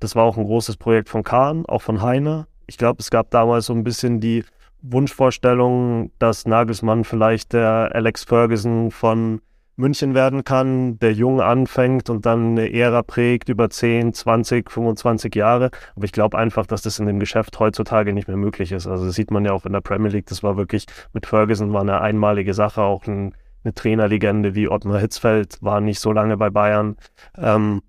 das 0.00 0.16
war 0.16 0.24
auch 0.24 0.36
ein 0.36 0.44
großes 0.44 0.76
Projekt 0.76 1.08
von 1.08 1.22
Kahn, 1.22 1.64
auch 1.66 1.82
von 1.82 2.02
Heine. 2.02 2.46
Ich 2.66 2.78
glaube, 2.78 3.00
es 3.00 3.10
gab 3.10 3.30
damals 3.30 3.66
so 3.66 3.74
ein 3.74 3.84
bisschen 3.84 4.20
die 4.20 4.44
Wunschvorstellung, 4.82 6.10
dass 6.18 6.46
Nagelsmann 6.46 7.04
vielleicht 7.04 7.52
der 7.52 7.90
Alex 7.92 8.24
Ferguson 8.24 8.90
von 8.90 9.40
München 9.76 10.14
werden 10.14 10.44
kann, 10.44 10.98
der 10.98 11.12
jung 11.12 11.40
anfängt 11.40 12.10
und 12.10 12.26
dann 12.26 12.52
eine 12.52 12.72
Ära 12.72 13.02
prägt 13.02 13.48
über 13.48 13.70
10, 13.70 14.12
20, 14.12 14.70
25 14.70 15.34
Jahre. 15.34 15.70
Aber 15.96 16.04
ich 16.04 16.12
glaube 16.12 16.36
einfach, 16.36 16.66
dass 16.66 16.82
das 16.82 16.98
in 16.98 17.06
dem 17.06 17.18
Geschäft 17.18 17.58
heutzutage 17.58 18.12
nicht 18.12 18.28
mehr 18.28 18.36
möglich 18.36 18.72
ist. 18.72 18.86
Also 18.86 19.06
das 19.06 19.14
sieht 19.14 19.30
man 19.30 19.44
ja 19.44 19.52
auch 19.52 19.64
in 19.64 19.72
der 19.72 19.80
Premier 19.80 20.10
League. 20.10 20.26
Das 20.26 20.42
war 20.42 20.56
wirklich 20.56 20.86
mit 21.12 21.26
Ferguson 21.26 21.72
war 21.72 21.80
eine 21.80 22.00
einmalige 22.00 22.52
Sache. 22.52 22.82
Auch 22.82 23.06
ein, 23.06 23.34
eine 23.64 23.72
Trainerlegende 23.72 24.54
wie 24.54 24.68
Ottmar 24.68 25.00
Hitzfeld 25.00 25.58
war 25.62 25.80
nicht 25.80 26.00
so 26.00 26.12
lange 26.12 26.36
bei 26.36 26.50
Bayern. 26.50 26.96
Ähm, 27.38 27.82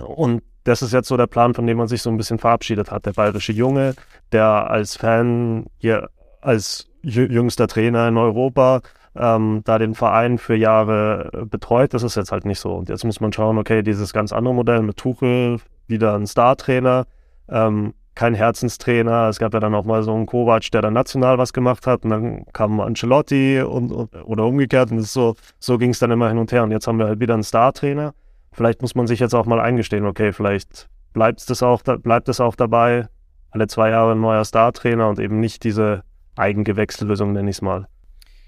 und 0.00 0.42
das 0.64 0.82
ist 0.82 0.92
jetzt 0.92 1.08
so 1.08 1.16
der 1.16 1.26
Plan, 1.26 1.54
von 1.54 1.66
dem 1.66 1.78
man 1.78 1.88
sich 1.88 2.02
so 2.02 2.10
ein 2.10 2.16
bisschen 2.16 2.38
verabschiedet 2.38 2.90
hat. 2.90 3.06
Der 3.06 3.12
bayerische 3.12 3.52
Junge, 3.52 3.94
der 4.32 4.70
als 4.70 4.96
Fan 4.96 5.66
hier 5.78 6.08
als 6.40 6.88
jüngster 7.02 7.68
Trainer 7.68 8.08
in 8.08 8.16
Europa 8.16 8.80
ähm, 9.14 9.62
da 9.64 9.78
den 9.78 9.94
Verein 9.94 10.38
für 10.38 10.54
Jahre 10.54 11.30
äh, 11.32 11.44
betreut. 11.44 11.94
Das 11.94 12.02
ist 12.02 12.16
jetzt 12.16 12.32
halt 12.32 12.44
nicht 12.44 12.60
so. 12.60 12.74
Und 12.74 12.88
jetzt 12.88 13.04
muss 13.04 13.20
man 13.20 13.32
schauen, 13.32 13.58
okay, 13.58 13.82
dieses 13.82 14.12
ganz 14.12 14.32
andere 14.32 14.54
Modell 14.54 14.82
mit 14.82 14.96
Tuchel, 14.96 15.58
wieder 15.86 16.14
ein 16.14 16.26
Star-Trainer, 16.26 17.06
ähm, 17.48 17.94
kein 18.14 18.34
Herzenstrainer. 18.34 19.28
Es 19.28 19.38
gab 19.38 19.54
ja 19.54 19.60
dann 19.60 19.74
auch 19.74 19.84
mal 19.84 20.02
so 20.02 20.14
einen 20.14 20.26
Kovac, 20.26 20.70
der 20.70 20.82
dann 20.82 20.94
national 20.94 21.38
was 21.38 21.52
gemacht 21.52 21.86
hat 21.86 22.04
und 22.04 22.10
dann 22.10 22.44
kam 22.52 22.80
Ancelotti 22.80 23.60
und, 23.60 23.90
oder 23.90 24.46
umgekehrt 24.46 24.90
und 24.90 25.00
so, 25.00 25.34
so 25.58 25.78
ging 25.78 25.90
es 25.90 25.98
dann 25.98 26.10
immer 26.10 26.28
hin 26.28 26.38
und 26.38 26.52
her. 26.52 26.62
Und 26.62 26.70
jetzt 26.70 26.86
haben 26.86 26.98
wir 26.98 27.06
halt 27.06 27.20
wieder 27.20 27.34
einen 27.34 27.42
Star-Trainer. 27.42 28.14
Vielleicht 28.52 28.82
muss 28.82 28.94
man 28.94 29.06
sich 29.06 29.20
jetzt 29.20 29.34
auch 29.34 29.46
mal 29.46 29.60
eingestehen, 29.60 30.04
okay, 30.04 30.32
vielleicht 30.32 30.88
bleibt 31.12 31.48
es 31.48 31.62
auch, 31.62 31.82
bleibt 31.82 32.28
es 32.28 32.40
auch 32.40 32.54
dabei, 32.54 33.08
alle 33.50 33.66
zwei 33.66 33.90
Jahre 33.90 34.12
ein 34.12 34.20
neuer 34.20 34.44
Star-Trainer 34.44 35.08
und 35.08 35.18
eben 35.18 35.40
nicht 35.40 35.64
diese 35.64 36.04
Eigengewechsellösung, 36.36 37.32
nenne 37.32 37.50
ich 37.50 37.56
es 37.56 37.62
mal. 37.62 37.86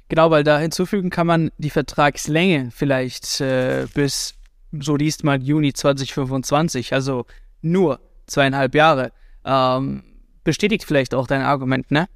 Genau, 0.09 0.31
weil 0.31 0.45
da 0.45 0.59
hinzufügen 0.59 1.11
kann 1.11 1.27
man 1.27 1.51
die 1.59 1.71
Vertragslänge 1.71 2.71
vielleicht 2.71 3.41
äh, 3.41 3.87
bis, 3.95 4.35
so 4.79 4.97
liest 4.97 5.25
man, 5.25 5.41
Juni 5.41 5.73
2025, 5.73 6.93
also 6.93 7.27
nur 7.63 8.01
zweieinhalb 8.27 8.75
Jahre. 8.75 9.13
Ähm, 9.45 10.05
bestätigt 10.45 10.85
vielleicht 10.85 11.15
auch 11.15 11.27
dein 11.27 11.43
Argument, 11.43 11.91
ne? 11.91 12.07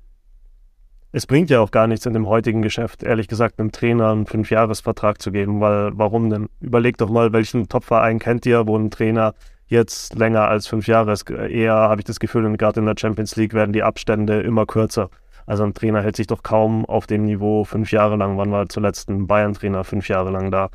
Es 1.11 1.27
bringt 1.27 1.49
ja 1.49 1.61
auch 1.61 1.71
gar 1.71 1.87
nichts 1.87 2.05
in 2.05 2.13
dem 2.13 2.29
heutigen 2.29 2.61
Geschäft, 2.61 3.03
ehrlich 3.03 3.29
gesagt, 3.29 3.59
einem 3.59 3.73
Trainer 3.73 4.11
einen 4.11 4.27
Fünfjahresvertrag 4.27 5.23
zu 5.23 5.33
geben, 5.33 5.61
weil 5.61 5.93
warum 5.95 6.29
denn? 6.29 6.49
Überlegt 6.61 7.01
doch 7.01 7.09
mal, 7.09 7.33
welchen 7.33 7.69
Topverein 7.69 8.19
kennt 8.19 8.45
ihr, 8.45 8.67
wo 8.67 8.77
ein 8.77 8.91
Trainer 8.91 9.35
jetzt 9.69 10.15
länger 10.17 10.49
als 10.49 10.67
fünf 10.67 10.87
Jahre 10.87 11.13
ist. 11.13 11.31
Eher 11.31 11.75
habe 11.75 12.01
ich 12.01 12.05
das 12.05 12.21
Gefühl, 12.21 12.55
gerade 12.59 12.81
in 12.81 12.87
der 12.87 12.95
Champions 12.99 13.37
League 13.37 13.55
werden 13.55 13.73
die 13.73 13.83
Abstände 13.83 14.41
immer 14.41 14.67
kürzer. 14.67 15.09
Also 15.47 15.65
ein 15.65 15.73
Trainer 15.73 16.03
hält 16.03 16.17
sich 16.17 16.27
doch 16.27 16.43
kaum 16.43 16.85
auf 16.85 17.07
dem 17.07 17.25
Niveau 17.25 17.65
fünf 17.65 17.91
Jahre 17.91 18.17
lang. 18.17 18.37
Wann 18.37 18.53
war 18.53 18.69
zuletzt 18.69 19.09
ein 19.09 19.27
Bayern-Trainer 19.27 19.85
fünf 19.85 20.09
Jahre 20.09 20.31
lang 20.31 20.51
da? 20.51 20.69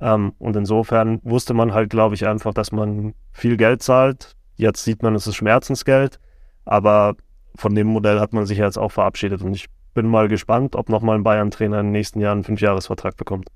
Ähm, 0.00 0.34
und 0.38 0.54
insofern 0.54 1.18
wusste 1.24 1.52
man 1.52 1.74
halt, 1.74 1.90
glaube 1.90 2.14
ich, 2.14 2.28
einfach, 2.28 2.54
dass 2.54 2.70
man 2.70 3.14
viel 3.32 3.56
Geld 3.56 3.82
zahlt. 3.82 4.36
Jetzt 4.54 4.84
sieht 4.84 5.02
man, 5.02 5.16
es 5.16 5.26
ist 5.26 5.34
Schmerzensgeld. 5.34 6.20
Aber 6.64 7.16
von 7.56 7.74
dem 7.74 7.88
Modell 7.88 8.20
hat 8.20 8.32
man 8.32 8.46
sich 8.46 8.58
jetzt 8.58 8.78
auch 8.78 8.92
verabschiedet. 8.92 9.42
Und 9.42 9.54
ich 9.54 9.66
bin 9.94 10.06
mal 10.06 10.28
gespannt, 10.28 10.76
ob 10.76 10.88
nochmal 10.88 11.16
ein 11.16 11.22
Bayern-Trainer 11.22 11.80
in 11.80 11.86
den 11.86 11.92
nächsten 11.92 12.20
Jahren 12.20 12.38
einen 12.38 12.44
Fünfjahresvertrag 12.44 13.16
bekommt. 13.16 13.48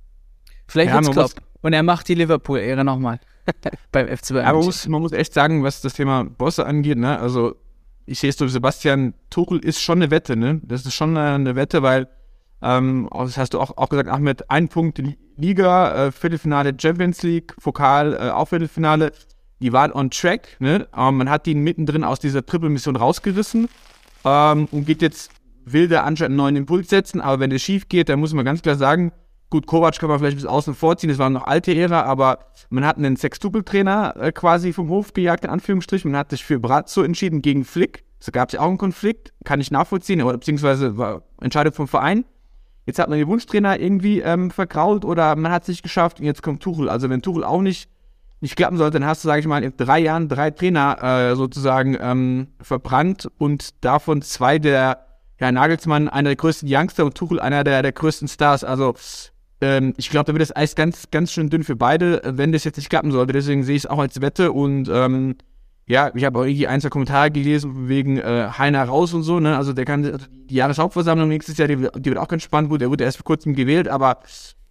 Vielleicht 0.67 0.91
ja, 0.91 0.97
wird's 0.97 1.11
Klopp. 1.11 1.33
Und 1.63 1.73
er 1.73 1.83
macht 1.83 2.09
die 2.09 2.15
Liverpool-Ehre 2.15 2.85
nochmal 2.85 3.21
beim 3.93 4.09
FC 4.09 4.31
Bayern. 4.31 4.47
Aber 4.47 4.59
man 4.59 4.67
muss, 4.67 4.87
man 4.89 5.01
muss 5.01 5.13
echt 5.13 5.33
sagen, 5.33 5.63
was 5.63 5.81
das 5.81 5.95
Thema 5.95 6.25
Bosse 6.25 6.67
angeht, 6.67 6.99
ne? 6.99 7.19
Also 7.19 7.57
ich 8.07 8.19
sehe 8.21 8.31
es 8.31 8.37
so, 8.37 8.47
Sebastian 8.47 9.15
Tuchel 9.31 9.59
ist 9.59 9.81
schon 9.81 9.99
eine 9.99 10.11
Wette, 10.11 10.37
ne? 10.37 10.61
Das 10.63 10.85
ist 10.85 10.95
schon 10.95 11.17
eine 11.17 11.57
Wette, 11.57 11.83
weil, 11.83 12.09
ähm, 12.63 13.09
das 13.13 13.39
hast 13.39 13.55
du 13.55 13.61
auch, 13.61 13.77
auch 13.77 13.89
gesagt, 13.89 14.09
Ahmed, 14.09 14.51
ein 14.51 14.69
Punkt 14.69 15.01
Liga, 15.37 16.07
äh, 16.07 16.13
Viertelfinale 16.13 16.75
Champions 16.79 17.23
League, 17.23 17.55
Pokal, 17.63 18.15
äh, 18.15 18.31
auch 18.31 18.49
Viertelfinale, 18.49 19.13
die 19.61 19.73
waren 19.73 19.93
on 19.93 20.11
track, 20.11 20.57
ne? 20.59 20.87
Ähm, 20.97 21.17
man 21.17 21.31
hat 21.31 21.47
die 21.47 21.55
mittendrin 21.55 22.05
aus 22.05 22.21
dieser 22.21 22.45
Triple-Mission 22.45 22.97
rausgerissen 22.97 23.69
ähm, 24.25 24.69
und 24.71 24.87
geht 24.87 25.03
jetzt, 25.03 25.31
will 25.65 25.89
der 25.89 26.05
anscheinend 26.05 26.33
einen 26.33 26.37
neuen 26.37 26.57
Impuls 26.57 26.89
setzen, 26.89 27.21
aber 27.21 27.41
wenn 27.41 27.53
es 27.53 27.63
schief 27.63 27.89
geht, 27.89 28.09
dann 28.09 28.21
muss 28.21 28.35
man 28.35 28.45
ganz 28.45 28.63
klar 28.63 28.77
sagen, 28.77 29.13
Gut, 29.55 29.69
Kovac 29.69 30.01
kann 30.01 30.09
man 30.09 30.19
vielleicht 30.19 30.37
bis 30.37 30.47
außen 30.47 30.75
vorziehen, 30.75 31.11
das 31.11 31.19
war 31.19 31.31
noch 31.31 31.47
alte 31.47 31.73
Ära, 31.73 32.03
aber 32.03 32.41
man 32.71 32.85
hat 32.85 32.97
einen 32.97 33.15
Sextupel-Trainer 33.15 34.17
äh, 34.19 34.33
quasi 34.33 34.73
vom 34.73 34.89
Hof 34.89 35.13
gejagt, 35.13 35.45
in 35.45 35.51
Anführungsstrichen. 35.51 36.11
Man 36.11 36.19
hat 36.19 36.31
sich 36.31 36.45
für 36.45 36.59
Brazzo 36.59 37.05
entschieden 37.05 37.41
gegen 37.41 37.65
Flick. 37.65 38.03
So 38.19 38.33
gab 38.33 38.49
es 38.49 38.55
ja 38.55 38.61
auch 38.61 38.69
einen 38.69 38.79
Konflikt, 38.79 39.33
kann 39.45 39.61
ich 39.61 39.71
nachvollziehen, 39.71 40.23
oder 40.23 40.39
beziehungsweise 40.39 40.99
war 40.99 41.23
Entscheidung 41.41 41.73
vom 41.73 41.87
Verein. 41.87 42.25
Jetzt 42.85 42.99
hat 42.99 43.09
man 43.09 43.17
den 43.17 43.29
Wunschtrainer 43.29 43.79
irgendwie 43.79 44.23
ähm, 44.23 44.51
vergrault 44.51 45.05
oder 45.05 45.37
man 45.37 45.53
hat 45.53 45.63
es 45.63 45.69
nicht 45.69 45.85
geschafft 45.85 46.19
und 46.19 46.27
jetzt 46.27 46.43
kommt 46.43 46.61
Tuchel. 46.61 46.89
Also 46.89 47.09
wenn 47.09 47.23
Tuchel 47.23 47.45
auch 47.45 47.63
nicht, 47.63 47.89
nicht 48.41 48.57
klappen 48.57 48.77
sollte, 48.77 48.99
dann 48.99 49.09
hast 49.09 49.23
du, 49.23 49.29
sage 49.29 49.41
ich 49.41 49.47
mal, 49.47 49.63
in 49.63 49.75
drei 49.77 50.01
Jahren 50.01 50.29
drei 50.29 50.51
Trainer 50.51 51.01
äh, 51.01 51.37
sozusagen 51.37 51.97
ähm, 52.01 52.49
verbrannt 52.61 53.31
und 53.39 53.85
davon 53.85 54.21
zwei 54.21 54.59
der, 54.59 55.07
ja, 55.45 55.53
Nagelsmann 55.53 56.09
einer 56.09 56.31
der 56.31 56.37
größten 56.37 56.67
Youngster 56.71 57.05
und 57.05 57.15
Tuchel 57.17 57.39
einer 57.39 57.65
der, 57.65 57.83
der 57.83 57.93
größten 57.93 58.29
Stars. 58.29 58.65
Also 58.65 58.95
ähm, 59.61 59.93
ich 59.99 60.09
glaube, 60.09 60.25
da 60.25 60.33
wird 60.33 60.41
das 60.41 60.57
Eis 60.57 60.75
ganz, 60.75 61.11
ganz 61.11 61.33
schön 61.33 61.51
dünn 61.51 61.65
für 61.65 61.77
beide, 61.77 62.23
wenn 62.25 62.51
das 62.51 62.65
jetzt 62.65 62.79
nicht 62.79 62.89
klappen 62.89 63.13
sollte. 63.13 63.35
Deswegen 63.35 63.63
sehe 63.63 63.77
ich 63.77 63.85
es 63.85 63.91
auch 63.91 63.99
als 63.99 64.23
Wette 64.23 64.53
und 64.53 64.89
ähm, 64.91 65.37
ja, 65.87 66.11
ich 66.15 66.25
habe 66.25 66.39
auch 66.39 66.45
irgendwie 66.45 66.67
ein, 66.67 66.81
zwei 66.81 66.89
Kommentare 66.89 67.31
gelesen 67.31 67.91
wegen 67.91 68.17
äh, 68.17 68.49
Heiner 68.57 68.85
raus 68.85 69.13
und 69.13 69.23
so, 69.23 69.39
ne? 69.39 69.55
Also 69.55 69.75
der 69.75 69.85
kann 69.85 70.03
also 70.03 70.27
die 70.31 70.55
Jahreshauptversammlung 70.55 71.29
nächstes 71.29 71.59
Jahr, 71.59 71.69
die, 71.69 71.77
die, 71.77 72.07
wird 72.07 72.17
auch 72.17 72.29
ganz 72.29 72.43
spannend, 72.43 72.71
gut, 72.71 72.81
der 72.81 72.89
wurde 72.89 73.05
erst 73.05 73.19
vor 73.19 73.25
kurzem 73.25 73.55
gewählt, 73.55 73.87
aber 73.87 74.21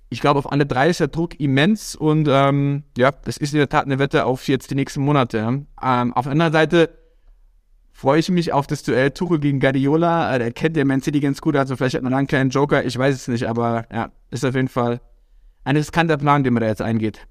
ich 0.10 0.22
glaube, 0.22 0.40
auf 0.40 0.52
alle 0.52 0.66
drei 0.66 0.90
ist 0.90 1.02
der 1.02 1.08
Druck 1.10 1.40
immens 1.40 1.96
und 1.96 2.28
ähm, 2.32 2.82
ja, 2.98 3.12
das 3.12 3.38
ist 3.38 3.54
in 3.54 3.60
der 3.60 3.70
Tat 3.70 3.86
eine 3.86 4.00
Wette 4.00 4.26
auf 4.26 4.48
jetzt 4.48 4.72
die 4.72 4.76
nächsten 4.76 5.02
Monate. 5.02 5.38
Ähm, 5.84 6.14
auf 6.14 6.24
der 6.24 6.32
anderen 6.32 6.54
Seite 6.54 6.90
freue 7.94 8.20
ich 8.20 8.30
mich 8.30 8.52
auf 8.52 8.68
das 8.68 8.84
Duell 8.84 9.12
Tuchel 9.12 9.40
gegen 9.40 9.60
Guardiola. 9.60 10.36
Äh, 10.36 10.40
der 10.40 10.52
kennt 10.52 10.76
der 10.76 10.84
Man 10.84 11.02
City 11.02 11.20
ganz 11.22 11.40
gut, 11.40 11.56
also 11.56 11.78
vielleicht 11.78 11.96
hat 11.96 12.04
man 12.04 12.14
einen 12.14 12.28
kleinen 12.28 12.50
Joker, 12.50 12.84
ich 12.84 12.98
weiß 12.98 13.16
es 13.16 13.28
nicht, 13.28 13.48
aber 13.48 13.86
ja, 13.92 14.12
ist 14.32 14.44
auf 14.44 14.56
jeden 14.56 14.68
Fall 14.68 15.00
ein 15.64 15.78
riskanter 15.78 16.18
Plan, 16.18 16.44
den 16.44 16.54
man 16.54 16.62
da 16.62 16.68
jetzt 16.68 16.82
eingeht. 16.82 17.26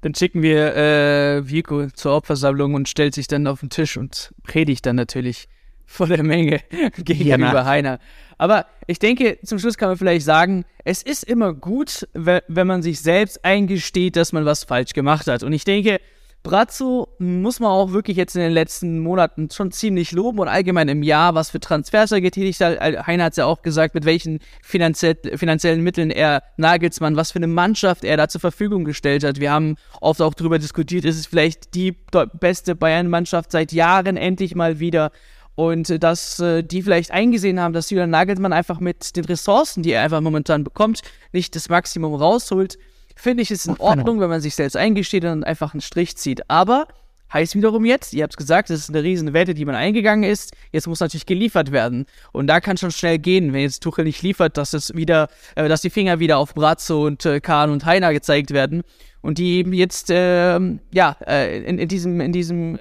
Dann 0.00 0.14
schicken 0.14 0.42
wir 0.42 0.76
äh, 0.76 1.48
Vico 1.48 1.88
zur 1.90 2.16
Opfersammlung 2.16 2.74
und 2.74 2.88
stellt 2.88 3.14
sich 3.14 3.28
dann 3.28 3.46
auf 3.46 3.60
den 3.60 3.70
Tisch 3.70 3.96
und 3.96 4.34
predigt 4.42 4.84
dann 4.86 4.96
natürlich 4.96 5.48
vor 5.86 6.06
der 6.06 6.22
Menge 6.22 6.60
gegenüber 6.98 7.54
ja, 7.54 7.64
Heiner. 7.64 7.98
Aber 8.38 8.66
ich 8.86 8.98
denke, 8.98 9.38
zum 9.44 9.58
Schluss 9.58 9.78
kann 9.78 9.88
man 9.88 9.96
vielleicht 9.96 10.24
sagen, 10.24 10.64
es 10.84 11.02
ist 11.02 11.22
immer 11.22 11.54
gut, 11.54 12.06
wenn 12.12 12.66
man 12.66 12.82
sich 12.82 13.00
selbst 13.00 13.44
eingesteht, 13.44 14.16
dass 14.16 14.32
man 14.32 14.44
was 14.44 14.64
falsch 14.64 14.92
gemacht 14.92 15.26
hat. 15.28 15.42
Und 15.42 15.52
ich 15.52 15.64
denke, 15.64 16.00
Brazzo 16.42 17.08
muss 17.18 17.58
man 17.58 17.70
auch 17.70 17.90
wirklich 17.90 18.16
jetzt 18.16 18.36
in 18.36 18.42
den 18.42 18.52
letzten 18.52 19.00
Monaten 19.00 19.50
schon 19.50 19.72
ziemlich 19.72 20.12
loben 20.12 20.38
und 20.38 20.46
allgemein 20.46 20.88
im 20.88 21.02
Jahr, 21.02 21.34
was 21.34 21.50
für 21.50 21.58
Transfers 21.58 22.12
er 22.12 22.20
getätigt 22.20 22.60
hat. 22.60 22.78
Heiner 23.06 23.24
hat 23.24 23.32
es 23.32 23.38
ja 23.38 23.46
auch 23.46 23.62
gesagt, 23.62 23.94
mit 23.94 24.04
welchen 24.04 24.38
finanziell, 24.62 25.16
finanziellen 25.34 25.82
Mitteln 25.82 26.10
er 26.10 26.44
Nagelsmann, 26.56 27.16
was 27.16 27.32
für 27.32 27.40
eine 27.40 27.48
Mannschaft 27.48 28.04
er 28.04 28.16
da 28.16 28.28
zur 28.28 28.40
Verfügung 28.40 28.84
gestellt 28.84 29.24
hat. 29.24 29.40
Wir 29.40 29.50
haben 29.50 29.74
oft 30.00 30.22
auch 30.22 30.34
darüber 30.34 30.60
diskutiert, 30.60 31.04
ist 31.04 31.18
es 31.18 31.26
vielleicht 31.26 31.74
die 31.74 31.96
beste 32.38 32.76
Bayern-Mannschaft 32.76 33.50
seit 33.50 33.72
Jahren 33.72 34.16
endlich 34.16 34.54
mal 34.54 34.78
wieder. 34.78 35.10
Und 35.56 36.02
dass 36.02 36.38
äh, 36.38 36.62
die 36.62 36.82
vielleicht 36.82 37.10
eingesehen 37.10 37.58
haben, 37.58 37.72
dass 37.72 37.90
Julian 37.90 38.10
Nagelsmann 38.10 38.52
einfach 38.52 38.78
mit 38.78 39.16
den 39.16 39.24
Ressourcen, 39.24 39.82
die 39.82 39.92
er 39.92 40.02
einfach 40.02 40.20
momentan 40.20 40.62
bekommt, 40.62 41.00
nicht 41.32 41.56
das 41.56 41.70
Maximum 41.70 42.14
rausholt 42.14 42.78
finde 43.16 43.42
ich 43.42 43.50
es 43.50 43.66
in 43.66 43.76
Ordnung, 43.78 44.20
wenn 44.20 44.28
man 44.28 44.40
sich 44.40 44.54
selbst 44.54 44.76
eingesteht 44.76 45.24
und 45.24 45.42
einfach 45.42 45.74
einen 45.74 45.80
Strich 45.80 46.16
zieht. 46.16 46.48
Aber 46.48 46.86
heißt 47.32 47.56
wiederum 47.56 47.84
jetzt, 47.84 48.12
ihr 48.12 48.22
habt 48.22 48.34
es 48.34 48.36
gesagt, 48.36 48.70
das 48.70 48.80
ist 48.80 48.90
eine 48.90 49.02
riesen 49.02 49.32
Wette, 49.32 49.54
die 49.54 49.64
man 49.64 49.74
eingegangen 49.74 50.30
ist. 50.30 50.54
Jetzt 50.70 50.86
muss 50.86 51.00
natürlich 51.00 51.26
geliefert 51.26 51.72
werden. 51.72 52.06
Und 52.32 52.46
da 52.46 52.60
kann 52.60 52.76
schon 52.76 52.92
schnell 52.92 53.18
gehen, 53.18 53.52
wenn 53.52 53.62
jetzt 53.62 53.82
Tuchel 53.82 54.04
nicht 54.04 54.22
liefert, 54.22 54.56
dass 54.56 54.72
es 54.74 54.94
wieder, 54.94 55.28
äh, 55.56 55.68
dass 55.68 55.80
die 55.82 55.90
Finger 55.90 56.20
wieder 56.20 56.38
auf 56.38 56.54
Brazzo 56.54 57.04
und 57.04 57.24
äh, 57.24 57.40
Kahn 57.40 57.70
und 57.70 57.84
Heiner 57.84 58.12
gezeigt 58.12 58.52
werden. 58.52 58.82
Und 59.22 59.38
die 59.38 59.56
eben 59.56 59.72
jetzt, 59.72 60.10
äh, 60.10 60.60
ja, 60.92 61.16
äh, 61.26 61.64
in, 61.64 61.78
in 61.78 61.88
diesem, 61.88 62.20
in 62.20 62.32
diesem 62.32 62.76
äh, 62.76 62.78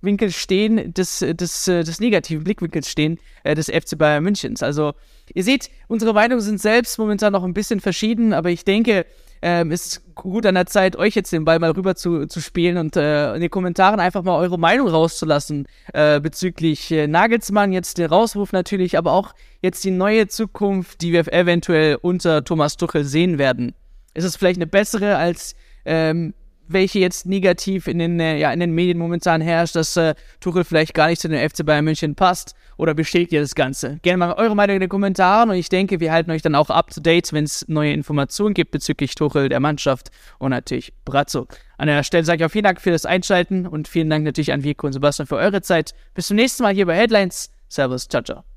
Winkel 0.00 0.30
stehen, 0.30 0.94
des, 0.94 1.18
des, 1.20 1.68
äh, 1.68 1.82
des 1.82 1.98
negativen 1.98 2.44
Blickwinkels 2.44 2.88
stehen, 2.88 3.18
äh, 3.42 3.54
des 3.54 3.66
FC 3.66 3.98
Bayern 3.98 4.22
Münchens. 4.22 4.62
Also, 4.62 4.92
ihr 5.34 5.42
seht, 5.42 5.70
unsere 5.88 6.12
Meinungen 6.12 6.40
sind 6.40 6.60
selbst 6.60 6.98
momentan 6.98 7.32
noch 7.32 7.42
ein 7.42 7.54
bisschen 7.54 7.80
verschieden, 7.80 8.32
aber 8.32 8.50
ich 8.50 8.64
denke, 8.64 9.06
ähm, 9.42 9.72
ist 9.72 10.14
gut 10.14 10.46
an 10.46 10.54
der 10.54 10.66
Zeit, 10.66 10.96
euch 10.96 11.14
jetzt 11.16 11.32
den 11.32 11.44
Ball 11.44 11.58
mal 11.58 11.72
rüber 11.72 11.96
zu, 11.96 12.26
zu 12.26 12.40
spielen 12.40 12.78
und 12.78 12.96
äh, 12.96 13.34
in 13.34 13.40
den 13.40 13.50
Kommentaren 13.50 13.98
einfach 13.98 14.22
mal 14.22 14.38
eure 14.38 14.58
Meinung 14.58 14.88
rauszulassen 14.88 15.66
äh, 15.92 16.20
bezüglich 16.20 16.90
äh, 16.92 17.08
Nagelsmann, 17.08 17.72
jetzt 17.72 17.98
den 17.98 18.06
Rauswurf 18.06 18.52
natürlich, 18.52 18.96
aber 18.96 19.12
auch 19.12 19.34
jetzt 19.60 19.82
die 19.84 19.90
neue 19.90 20.28
Zukunft, 20.28 21.02
die 21.02 21.12
wir 21.12 21.30
eventuell 21.32 21.98
unter 22.00 22.44
Thomas 22.44 22.76
Tuchel 22.76 23.04
sehen 23.04 23.38
werden. 23.38 23.74
Ist 24.14 24.24
es 24.24 24.36
vielleicht 24.36 24.58
eine 24.58 24.66
bessere 24.66 25.16
als 25.16 25.56
ähm, 25.84 26.34
welche 26.68 26.98
jetzt 26.98 27.26
negativ 27.26 27.86
in 27.86 27.98
den, 27.98 28.20
äh, 28.20 28.38
ja, 28.38 28.52
in 28.52 28.60
den 28.60 28.72
Medien 28.72 28.98
momentan 28.98 29.40
herrscht, 29.40 29.76
dass 29.76 29.96
äh, 29.96 30.14
Tuchel 30.40 30.64
vielleicht 30.64 30.94
gar 30.94 31.08
nicht 31.08 31.20
zu 31.20 31.28
den 31.28 31.48
FC 31.48 31.64
Bayern 31.64 31.84
München 31.84 32.14
passt? 32.14 32.54
Oder 32.78 32.94
bestätigt 32.94 33.32
ihr 33.32 33.40
das 33.40 33.54
Ganze? 33.54 33.98
Gerne 34.02 34.18
mal 34.18 34.32
eure 34.34 34.56
Meinung 34.56 34.76
in 34.76 34.80
den 34.80 34.88
Kommentaren 34.88 35.50
und 35.50 35.56
ich 35.56 35.68
denke, 35.68 36.00
wir 36.00 36.10
halten 36.10 36.30
euch 36.30 36.42
dann 36.42 36.54
auch 36.54 36.70
up 36.70 36.90
to 36.90 37.00
date, 37.00 37.32
wenn 37.32 37.44
es 37.44 37.66
neue 37.68 37.92
Informationen 37.92 38.54
gibt 38.54 38.70
bezüglich 38.70 39.14
Tuchel, 39.14 39.48
der 39.48 39.60
Mannschaft 39.60 40.10
und 40.38 40.50
natürlich 40.50 40.92
Brazzo. 41.04 41.46
An 41.76 41.88
der 41.88 42.02
Stelle 42.02 42.24
sage 42.24 42.42
ich 42.42 42.46
auch 42.46 42.50
vielen 42.50 42.64
Dank 42.64 42.80
für 42.80 42.90
das 42.90 43.06
Einschalten 43.06 43.66
und 43.66 43.88
vielen 43.88 44.08
Dank 44.10 44.24
natürlich 44.24 44.52
an 44.52 44.64
Vico 44.64 44.86
und 44.86 44.94
Sebastian 44.94 45.26
für 45.26 45.36
eure 45.36 45.62
Zeit. 45.62 45.94
Bis 46.14 46.28
zum 46.28 46.36
nächsten 46.36 46.62
Mal 46.62 46.74
hier 46.74 46.86
bei 46.86 46.96
Headlines. 46.96 47.50
Servus, 47.68 48.08
ciao, 48.08 48.22
ciao. 48.22 48.51